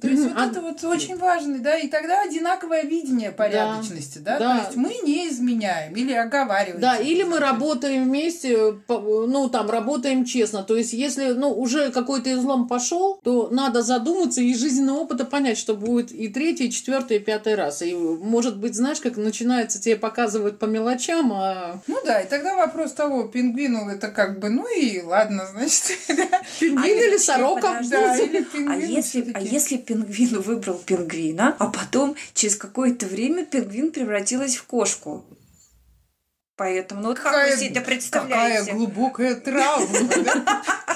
То 0.00 0.08
есть 0.08 0.22
вот 0.24 0.38
это 0.38 0.60
вот 0.60 0.82
очень 0.84 1.16
важно, 1.16 1.60
да, 1.60 1.78
и 1.78 1.86
тогда 1.88 2.22
одинаковое 2.22 2.82
видение 2.82 3.30
порядочности, 3.30 4.18
да, 4.18 4.38
то 4.38 4.64
есть 4.64 4.76
мы 4.76 4.96
не 5.04 5.28
изменяем 5.28 5.94
или 5.94 6.12
оговариваем. 6.12 6.80
Да, 6.80 6.96
или 6.96 7.22
мы 7.22 7.38
работаем 7.38 8.04
вместе, 8.04 8.74
ну, 8.88 9.48
там, 9.48 9.70
работаем 9.70 10.24
честно. 10.24 10.64
То 10.64 10.76
есть 10.76 10.92
если, 10.92 11.32
ну, 11.32 11.52
уже 11.52 11.90
какой-то 11.90 12.32
излом 12.32 12.66
пошел, 12.66 13.20
то 13.22 13.48
надо 13.52 13.82
задуматься 13.82 14.40
и 14.40 14.52
жизненного 14.54 15.00
опыта 15.00 15.24
понять, 15.24 15.58
что 15.58 15.74
будет 15.74 16.10
и 16.10 16.28
третий, 16.28 16.66
и 16.66 16.72
четвертый, 16.72 17.18
и 17.18 17.20
пятый 17.20 17.54
раз. 17.54 17.82
И, 17.82 17.94
может 17.94 18.58
быть, 18.58 18.74
знаешь, 18.74 19.00
как 19.00 19.16
начинается 19.16 19.80
тебе 19.80 19.96
показывать 19.96 20.58
по 20.58 20.64
мелочам, 20.64 21.32
а 21.32 21.51
ну 21.86 22.00
да, 22.04 22.20
и 22.20 22.28
тогда 22.28 22.56
вопрос 22.56 22.92
того, 22.92 23.24
пингвину 23.24 23.88
это 23.88 24.08
как 24.08 24.38
бы, 24.38 24.48
ну 24.48 24.66
и 24.66 25.00
ладно, 25.00 25.46
значит. 25.52 25.98
Пингвин 26.60 26.98
или 26.98 27.16
сорока. 27.16 27.80
Да, 27.88 28.16
или 28.18 28.46
а, 28.68 28.76
если, 28.76 29.32
а 29.34 29.40
если 29.40 29.76
пингвин 29.76 30.40
выбрал 30.42 30.78
пингвина, 30.78 31.56
а 31.58 31.66
потом 31.68 32.16
через 32.34 32.56
какое-то 32.56 33.06
время 33.06 33.44
пингвин 33.44 33.92
превратилась 33.92 34.56
в 34.56 34.64
кошку? 34.64 35.24
Поэтому, 36.56 37.00
ну 37.00 37.08
вот 37.08 37.18
какая, 37.18 37.50
как 37.50 37.58
вы 37.58 37.64
себе 37.64 37.70
это 37.70 37.80
представляете? 37.80 38.58
Какая 38.60 38.74
глубокая 38.74 39.34
травма, 39.36 39.98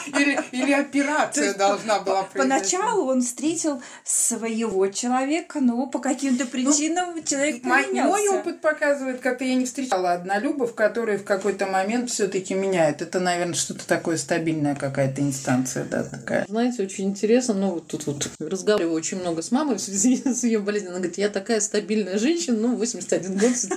или, 0.06 0.38
или 0.52 0.72
операция 0.72 1.54
должна 1.54 2.00
была 2.00 2.24
произойти. 2.24 2.76
Поначалу 2.76 3.06
он 3.06 3.22
встретил 3.22 3.82
своего 4.04 4.86
человека, 4.88 5.60
но 5.60 5.86
по 5.86 5.98
каким-то 5.98 6.44
ну, 6.44 6.50
причинам 6.50 7.14
ну, 7.16 7.22
человек 7.22 7.62
поменялся. 7.62 8.08
Мой 8.08 8.28
опыт 8.28 8.60
показывает, 8.60 9.20
как-то 9.20 9.44
я 9.44 9.54
не 9.54 9.64
встречала 9.64 10.12
однолюбов, 10.12 10.74
которые 10.74 11.18
в 11.18 11.24
какой-то 11.24 11.66
момент 11.66 12.10
все 12.10 12.28
таки 12.28 12.54
меняют. 12.54 13.02
Это, 13.02 13.20
наверное, 13.20 13.54
что-то 13.54 13.86
такое 13.86 14.16
стабильная 14.16 14.74
какая-то 14.74 15.20
инстанция, 15.22 15.84
да, 15.84 16.04
такая. 16.04 16.46
Знаете, 16.48 16.82
очень 16.82 17.04
интересно, 17.04 17.54
ну, 17.54 17.70
вот 17.70 17.86
тут 17.86 18.06
вот 18.06 18.30
разговариваю 18.38 18.94
очень 18.94 19.20
много 19.20 19.42
с 19.42 19.50
мамой 19.50 19.76
в 19.76 19.80
связи 19.80 20.22
с 20.24 20.44
ее 20.44 20.58
болезнью. 20.58 20.90
Она 20.90 20.98
говорит, 20.98 21.18
я 21.18 21.28
такая 21.28 21.60
стабильная 21.60 22.18
женщина, 22.18 22.56
ну, 22.56 22.76
81 22.76 23.38
год 23.38 23.52
все 23.52 23.68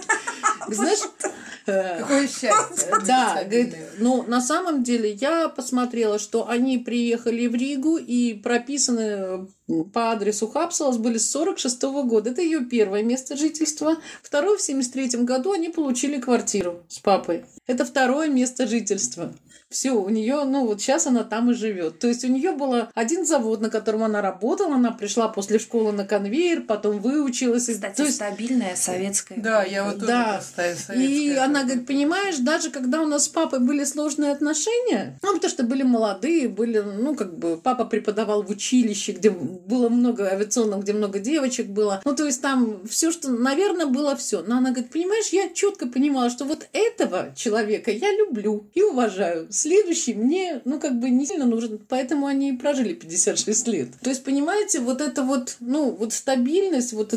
Знаешь, 0.75 0.99
Какое 1.99 2.27
счастье. 2.27 2.89
Да, 3.05 3.43
говорит, 3.43 3.75
ну, 3.99 4.23
на 4.23 4.41
самом 4.41 4.83
деле 4.83 5.11
я 5.11 5.49
посмотрела, 5.49 6.19
что 6.19 6.47
они 6.47 6.77
приехали 6.77 7.47
в 7.47 7.55
Ригу 7.55 7.97
и 7.97 8.33
прописаны 8.33 9.47
по 9.93 10.11
адресу 10.11 10.47
Хапсалас 10.47 10.97
были 10.97 11.17
с 11.17 11.29
46 11.31 11.83
-го 11.83 12.03
года. 12.03 12.31
Это 12.31 12.41
ее 12.41 12.61
первое 12.61 13.03
место 13.03 13.37
жительства. 13.37 13.97
Второе, 14.23 14.57
в 14.57 14.61
73 14.61 15.23
году 15.23 15.51
они 15.51 15.69
получили 15.69 16.19
квартиру 16.19 16.83
с 16.87 16.99
папой. 16.99 17.45
Это 17.67 17.85
второе 17.85 18.29
место 18.29 18.65
жительства. 18.65 19.33
Все, 19.69 19.91
у 19.91 20.09
нее, 20.09 20.45
ну 20.45 20.65
вот 20.65 20.81
сейчас 20.81 21.05
она 21.05 21.23
там 21.23 21.51
и 21.51 21.53
живет. 21.53 21.99
То 21.99 22.07
есть 22.07 22.23
у 22.23 22.27
нее 22.27 22.53
был 22.53 22.87
один 22.95 23.23
завод, 23.23 23.61
на 23.61 23.69
котором 23.69 24.03
она 24.03 24.19
работала, 24.19 24.73
она 24.73 24.91
пришла 24.91 25.27
после 25.27 25.59
школы 25.59 25.91
на 25.91 26.05
конвейер, 26.05 26.61
потом 26.61 26.99
выучилась. 26.99 27.67
Кстати, 27.69 27.97
То 27.97 28.03
есть 28.03 28.15
стабильная 28.15 28.75
советская. 28.75 29.39
Да, 29.39 29.63
я 29.63 29.83
вот 29.83 29.95
тоже 29.95 30.07
да. 30.07 30.33
поставила 30.37 30.99
И 30.99 31.35
она 31.35 31.65
говорит, 31.65 31.85
понимаешь, 31.85 32.37
даже 32.37 32.71
когда 32.71 33.01
у 33.01 33.05
нас 33.05 33.25
с 33.25 33.27
папой 33.27 33.59
были 33.59 33.83
сложные 33.83 34.31
отношения, 34.31 35.19
ну, 35.21 35.35
потому 35.35 35.51
что 35.51 35.63
были 35.63 35.83
молодые, 35.83 36.49
были, 36.49 36.79
ну, 36.79 37.15
как 37.15 37.37
бы, 37.37 37.55
папа 37.57 37.85
преподавал 37.85 38.41
в 38.41 38.49
училище, 38.49 39.11
где 39.11 39.29
было 39.29 39.89
много 39.89 40.29
авиационных, 40.29 40.79
где 40.79 40.93
много 40.93 41.19
девочек 41.19 41.67
было. 41.67 42.01
Ну, 42.05 42.15
то 42.15 42.25
есть 42.25 42.41
там 42.41 42.87
все, 42.87 43.11
что, 43.11 43.29
наверное, 43.29 43.85
было 43.85 44.15
все. 44.15 44.41
Но 44.41 44.57
она 44.57 44.71
говорит, 44.71 44.91
понимаешь, 44.91 45.29
я 45.29 45.49
четко 45.49 45.85
понимала, 45.85 46.31
что 46.31 46.45
вот 46.45 46.67
этого 46.73 47.35
человека 47.35 47.91
я 47.91 48.11
люблю 48.13 48.67
и 48.73 48.81
уважаю. 48.81 49.47
Следующий 49.61 50.13
мне, 50.13 50.61
ну, 50.63 50.79
как 50.79 50.97
бы 50.99 51.09
не 51.09 51.25
сильно 51.25 51.45
нужен, 51.45 51.79
поэтому 51.89 52.27
они 52.27 52.51
и 52.51 52.57
прожили 52.57 52.93
56 52.93 53.67
лет. 53.67 53.89
То 54.01 54.09
есть, 54.09 54.23
понимаете, 54.23 54.79
вот 54.79 55.01
это 55.01 55.21
вот, 55.21 55.57
ну, 55.59 55.91
вот 55.91 56.13
стабильность, 56.13 56.93
вот 56.93 57.13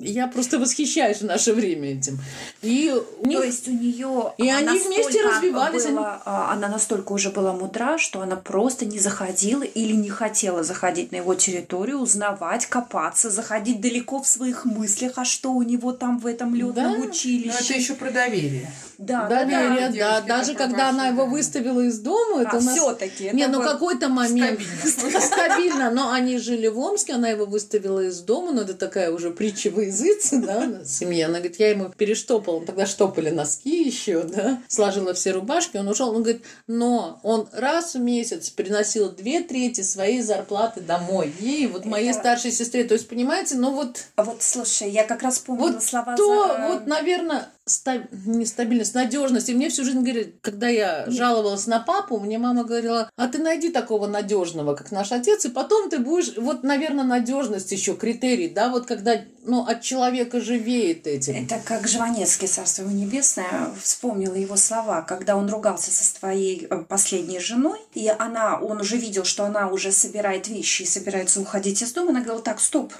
я 0.00 0.26
просто 0.28 0.58
восхищаюсь 0.58 1.18
в 1.18 1.24
наше 1.24 1.52
время 1.52 1.92
этим. 1.98 2.18
И 2.62 2.90
у 3.20 3.26
них 3.26 3.38
То 3.38 3.44
есть 3.44 3.68
у 3.68 3.72
нее 3.72 4.32
И 4.38 4.48
они 4.48 4.78
вместе 4.78 5.22
развивались, 5.22 5.84
она 5.84 6.68
настолько 6.68 7.12
уже 7.12 7.30
была 7.30 7.52
мудра, 7.52 7.98
что 7.98 8.22
она 8.22 8.36
просто 8.36 8.86
не 8.86 8.98
заходила 8.98 9.62
или 9.62 9.92
не 9.92 10.08
хотела 10.08 10.64
заходить 10.64 11.12
на 11.12 11.16
его 11.16 11.34
территорию, 11.34 11.98
узнавать, 11.98 12.64
копаться, 12.64 13.28
заходить 13.28 13.82
далеко 13.82 14.22
в 14.22 14.26
своих 14.26 14.64
мыслях, 14.64 15.12
а 15.16 15.26
что 15.26 15.52
у 15.52 15.62
него 15.62 15.92
там 15.92 16.18
в 16.18 16.26
этом 16.26 16.54
летном 16.54 16.74
Да. 16.74 16.96
Но 16.96 17.04
училище. 17.04 17.58
это 17.60 17.74
еще 17.74 17.94
про 17.94 18.10
доверие. 18.10 18.72
Да, 18.98 19.28
да, 19.28 19.28
да. 19.28 19.44
Доверие, 19.44 19.88
да. 19.88 19.88
девочки, 19.90 20.28
Даже 20.28 20.52
это 20.52 20.64
когда 20.64 20.88
она 20.90 21.06
его 21.08 21.18
доверие. 21.22 21.36
выставила 21.38 21.80
из 21.80 21.98
дома, 21.98 22.42
это 22.42 22.50
А, 22.52 22.58
у 22.58 22.60
нас... 22.62 22.74
всё-таки. 22.74 23.30
Не, 23.32 23.42
это 23.44 23.52
ну 23.52 23.62
какой-то 23.62 24.08
момент 24.08 24.60
Стабильно. 24.84 25.20
стабильно, 25.20 25.90
но 25.90 26.10
они 26.12 26.38
жили 26.38 26.68
в 26.68 26.78
Омске, 26.78 27.14
она 27.14 27.28
его 27.28 27.46
выставила 27.46 28.00
из 28.00 28.20
дома, 28.20 28.52
но 28.52 28.62
это 28.62 28.74
такая 28.74 29.10
уже 29.10 29.30
притча 29.30 29.70
во 29.70 29.82
языце, 29.82 30.38
да, 30.44 30.66
на 30.66 30.84
семье. 30.84 31.26
Она 31.26 31.38
говорит, 31.38 31.58
я 31.58 31.70
ему 31.70 31.88
перештопала, 31.90 32.56
он 32.56 32.66
тогда 32.66 32.86
штопали 32.86 33.30
носки 33.30 33.82
еще, 33.84 34.22
да, 34.22 34.58
сложила 34.68 35.14
все 35.14 35.32
рубашки, 35.32 35.76
он 35.76 35.88
ушел, 35.88 36.10
он 36.10 36.22
говорит, 36.22 36.44
но 36.66 37.20
он 37.22 37.48
раз 37.52 37.94
в 37.94 38.00
месяц 38.00 38.50
приносил 38.50 39.10
две 39.10 39.40
трети 39.42 39.80
своей 39.82 40.22
зарплаты 40.22 40.80
домой, 40.80 41.32
ей, 41.40 41.66
вот 41.66 41.84
моей 41.84 42.10
Это- 42.10 42.18
старшей 42.20 42.52
сестре, 42.52 42.84
то 42.84 42.94
есть, 42.94 43.08
понимаете, 43.08 43.56
ну 43.56 43.70
вот 43.72 43.98
А 44.16 44.22
Вот 44.24 44.42
слушай, 44.42 44.90
я 44.90 45.04
как 45.04 45.22
раз 45.22 45.38
помнила 45.38 45.72
вот 45.72 45.82
слова 45.82 46.16
то, 46.16 46.46
за- 46.48 46.68
вот, 46.68 46.86
наверное, 46.86 47.48
ста- 47.66 48.06
нестабильность, 48.26 48.94
надежность. 48.94 49.48
И 49.48 49.54
мне 49.54 49.68
всю 49.68 49.84
жизнь 49.84 50.00
говорили, 50.00 50.34
когда 50.40 50.68
я 50.68 51.04
жаловалась 51.08 51.66
на 51.66 51.80
папу, 51.80 52.18
мне 52.18 52.38
мама 52.38 52.64
говорила, 52.64 53.10
а 53.16 53.28
ты 53.28 53.38
найди 53.38 53.70
такого 53.70 54.06
надежного, 54.06 54.74
как 54.74 54.90
наш 54.90 55.12
отец, 55.12 55.44
и 55.44 55.48
потом 55.48 55.88
ты 55.88 55.98
будешь, 55.98 56.36
вот, 56.36 56.62
наверное, 56.62 57.04
надежность 57.04 57.72
еще 57.72 57.94
критерий, 57.94 58.48
да, 58.48 58.68
вот 58.68 58.86
когда, 58.86 59.20
ну, 59.44 59.64
от 59.64 59.82
человека 59.82 60.40
живеет 60.40 61.06
этим. 61.06 61.44
Это 61.44 61.58
как 61.64 61.88
Жванецкий, 61.88 62.48
царство 62.48 62.82
ему 62.82 62.92
небесное, 62.92 63.70
вспомнила 63.80 64.34
его 64.34 64.56
слова, 64.56 65.02
когда 65.02 65.36
он 65.36 65.48
ругался 65.48 65.90
со 65.90 66.04
своей 66.04 66.66
э, 66.68 66.84
последней 66.88 67.40
женой, 67.40 67.78
и 67.94 68.08
она, 68.08 68.58
он 68.58 68.80
уже 68.80 68.96
видел, 68.96 69.24
что 69.24 69.44
она 69.44 69.68
уже 69.68 69.92
собирает 69.92 70.48
вещи 70.48 70.82
и 70.82 70.86
собирается 70.86 71.40
уходить 71.40 71.82
из 71.82 71.92
дома, 71.92 72.10
она 72.10 72.20
говорила, 72.20 72.42
так, 72.42 72.60
стоп, 72.60 72.92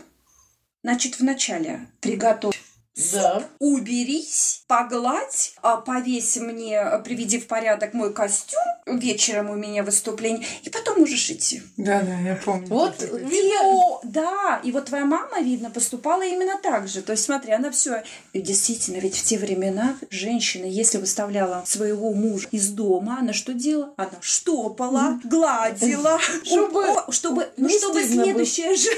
значит, 0.83 1.19
вначале 1.19 1.87
приготовь 2.01 2.61
Да. 2.97 3.43
уберись, 3.59 4.63
погладь, 4.69 5.55
а, 5.63 5.79
повесь 5.79 6.37
мне, 6.37 6.79
а, 6.79 6.99
приведи 7.01 7.41
в 7.41 7.47
порядок 7.49 7.93
мой 7.93 8.13
костюм, 8.13 8.63
вечером 8.87 9.51
у 9.51 9.57
меня 9.57 9.83
выступление, 9.83 10.47
и 10.63 10.71
потом 10.71 11.01
можешь 11.01 11.29
идти. 11.31 11.63
Да, 11.77 12.03
да, 12.03 12.21
я 12.21 12.37
помню. 12.37 12.69
Вот. 12.69 13.01
Видно, 13.01 13.99
да, 14.05 14.61
и 14.63 14.71
вот 14.71 14.87
твоя 14.87 15.05
мама, 15.05 15.41
видно, 15.41 15.71
поступала 15.71 16.23
именно 16.23 16.57
так 16.63 16.87
же. 16.87 17.03
То 17.03 17.13
есть, 17.13 17.25
смотри, 17.25 17.53
она 17.53 17.71
все... 17.71 18.05
И 18.33 18.41
действительно, 18.41 18.99
ведь 18.99 19.17
в 19.17 19.25
те 19.25 19.39
времена 19.39 19.97
женщина, 20.11 20.65
если 20.65 20.99
выставляла 20.99 21.65
своего 21.67 22.13
мужа 22.13 22.49
из 22.53 22.69
дома, 22.69 23.19
она 23.21 23.33
что 23.33 23.55
делала? 23.55 23.93
Она 23.97 24.13
штопала, 24.21 25.21
гладила, 25.25 26.21
Чтобы 26.45 26.85
чтобы, 27.11 27.49
ну, 27.57 27.69
чтобы 27.69 28.05
следующая 28.05 28.75
жена, 28.77 28.97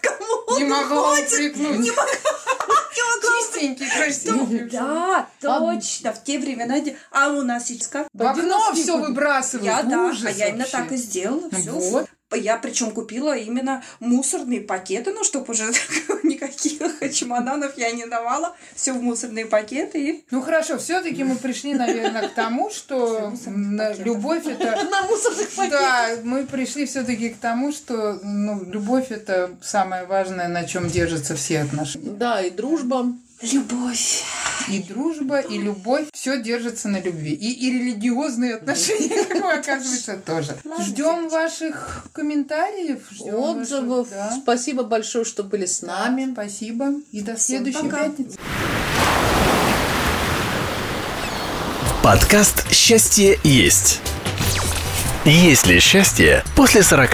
кому 0.02 0.58
Не 0.58 0.64
могла 0.64 1.20
не 1.20 1.90
могла, 1.90 2.06
могла 2.96 3.30
Чистенький, 3.40 3.90
красивый. 3.90 4.70
Да, 4.70 5.28
точно, 5.40 6.12
в 6.12 6.24
те 6.24 6.38
времена. 6.38 6.76
А 7.10 7.30
у 7.30 7.42
нас 7.42 7.66
сейчас 7.66 7.88
как? 7.88 8.08
В 8.12 8.22
окно 8.22 8.72
все 8.74 8.98
выбрасывают. 8.98 9.64
Я, 9.64 9.82
да, 9.82 10.12
а 10.24 10.30
я 10.30 10.48
именно 10.48 10.66
так 10.66 10.92
и 10.92 10.96
сделала. 10.96 11.50
Все. 11.50 12.06
Я 12.32 12.56
причем 12.56 12.92
купила 12.92 13.36
именно 13.36 13.82
мусорные 13.98 14.60
пакеты, 14.60 15.12
ну, 15.12 15.24
чтобы 15.24 15.52
уже 15.52 15.64
никаких 16.22 16.80
чемоданов 17.12 17.76
я 17.76 17.90
не 17.90 18.06
давала. 18.06 18.56
Все 18.74 18.92
в 18.92 19.02
мусорные 19.02 19.46
пакеты. 19.46 20.10
И... 20.10 20.24
Ну 20.30 20.40
хорошо, 20.40 20.78
все-таки 20.78 21.24
мы 21.24 21.36
пришли, 21.36 21.74
наверное, 21.74 22.28
к 22.28 22.34
тому, 22.34 22.70
что 22.70 23.32
любовь 23.98 24.46
это 24.46 24.84
на 24.90 25.02
мусорных 25.02 25.50
пакетах. 25.50 25.80
Да, 25.80 26.08
мы 26.24 26.44
пришли 26.44 26.86
все-таки 26.86 27.30
к 27.30 27.38
тому, 27.38 27.72
что 27.72 28.20
ну, 28.22 28.64
любовь 28.64 29.10
это 29.10 29.50
самое 29.62 30.04
важное, 30.04 30.48
на 30.48 30.64
чем 30.64 30.88
держатся 30.88 31.34
все 31.34 31.60
отношения. 31.60 32.10
Да, 32.10 32.40
и 32.40 32.50
дружба. 32.50 33.12
Любовь. 33.42 34.22
И 34.68 34.80
дружба, 34.82 35.38
и 35.40 35.56
любовь, 35.58 36.04
все 36.12 36.42
держится 36.42 36.88
на 36.88 37.00
любви. 37.00 37.32
И, 37.32 37.52
и 37.66 37.72
религиозные 37.72 38.56
отношения, 38.56 39.24
как 39.28 39.42
вы, 39.42 39.52
оказывается, 39.52 40.16
тоже. 40.18 40.56
Ждем 40.84 41.28
ваших 41.30 42.04
комментариев, 42.12 43.00
ждем 43.10 43.34
Отзывов. 43.34 44.10
ваших- 44.10 44.34
да. 44.34 44.38
Спасибо 44.42 44.82
большое, 44.82 45.24
что 45.24 45.42
были 45.42 45.64
с 45.64 45.80
нами. 45.80 46.30
Спасибо. 46.32 46.90
И 47.12 47.22
до 47.22 47.34
Всем 47.36 47.64
следующей 47.64 47.88
пока. 47.88 48.08
пятницы. 48.10 48.38
Подкаст 52.02 52.70
«Счастье 52.72 53.38
есть». 53.42 54.00
Есть 55.24 55.66
ли 55.66 55.80
счастье 55.80 56.44
после 56.56 56.82
40? 56.82 57.10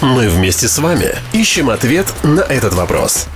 Мы 0.00 0.30
вместе 0.30 0.66
с 0.66 0.78
вами 0.78 1.14
ищем 1.34 1.68
ответ 1.68 2.06
на 2.22 2.40
этот 2.40 2.72
вопрос. 2.72 3.26